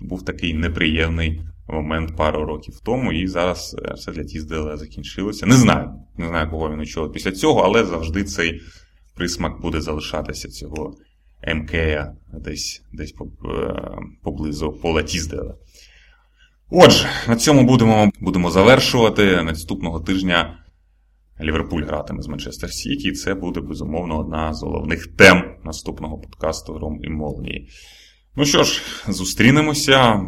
Був 0.00 0.24
такий 0.24 0.54
неприємний 0.54 1.42
момент 1.68 2.16
пару 2.16 2.44
років 2.44 2.80
тому, 2.84 3.12
і 3.12 3.26
зараз 3.26 3.76
е, 3.84 3.94
все 3.94 4.12
для 4.12 4.24
Тіздела 4.24 4.76
закінчилося. 4.76 5.46
Не 5.46 5.54
знаю, 5.54 5.92
не 6.16 6.28
знаю, 6.28 6.50
кого 6.50 6.70
він 6.70 6.80
очолив 6.80 7.12
після 7.12 7.32
цього, 7.32 7.60
але 7.60 7.84
завжди 7.84 8.24
цей 8.24 8.60
присмак 9.14 9.60
буде 9.60 9.80
залишатися 9.80 10.48
цього 10.48 10.94
МК 11.54 11.72
десь 12.32 12.82
десь 12.92 13.14
е, 13.14 13.82
поблизу 14.22 14.72
пола 14.72 15.02
Тіздела. 15.02 15.54
Отже, 16.70 17.08
на 17.28 17.36
цьому 17.36 17.62
будемо 17.62 18.10
будемо 18.20 18.50
завершувати. 18.50 19.42
Наступного 19.42 20.00
тижня 20.00 20.58
Ліверпуль 21.42 21.82
гратиме 21.82 22.22
з 22.22 22.28
Манчестер 22.28 22.70
Сіті, 22.70 23.08
і 23.08 23.12
це 23.12 23.34
буде, 23.34 23.60
безумовно, 23.60 24.18
одна 24.18 24.54
з 24.54 24.62
головних 24.62 25.06
тем 25.06 25.42
наступного 25.64 26.18
подкасту 26.18 26.72
Гром 26.72 27.00
і 27.04 27.08
Молнії. 27.08 27.68
Ну 28.36 28.44
що 28.44 28.64
ж, 28.64 28.82
зустрінемося. 29.08 30.20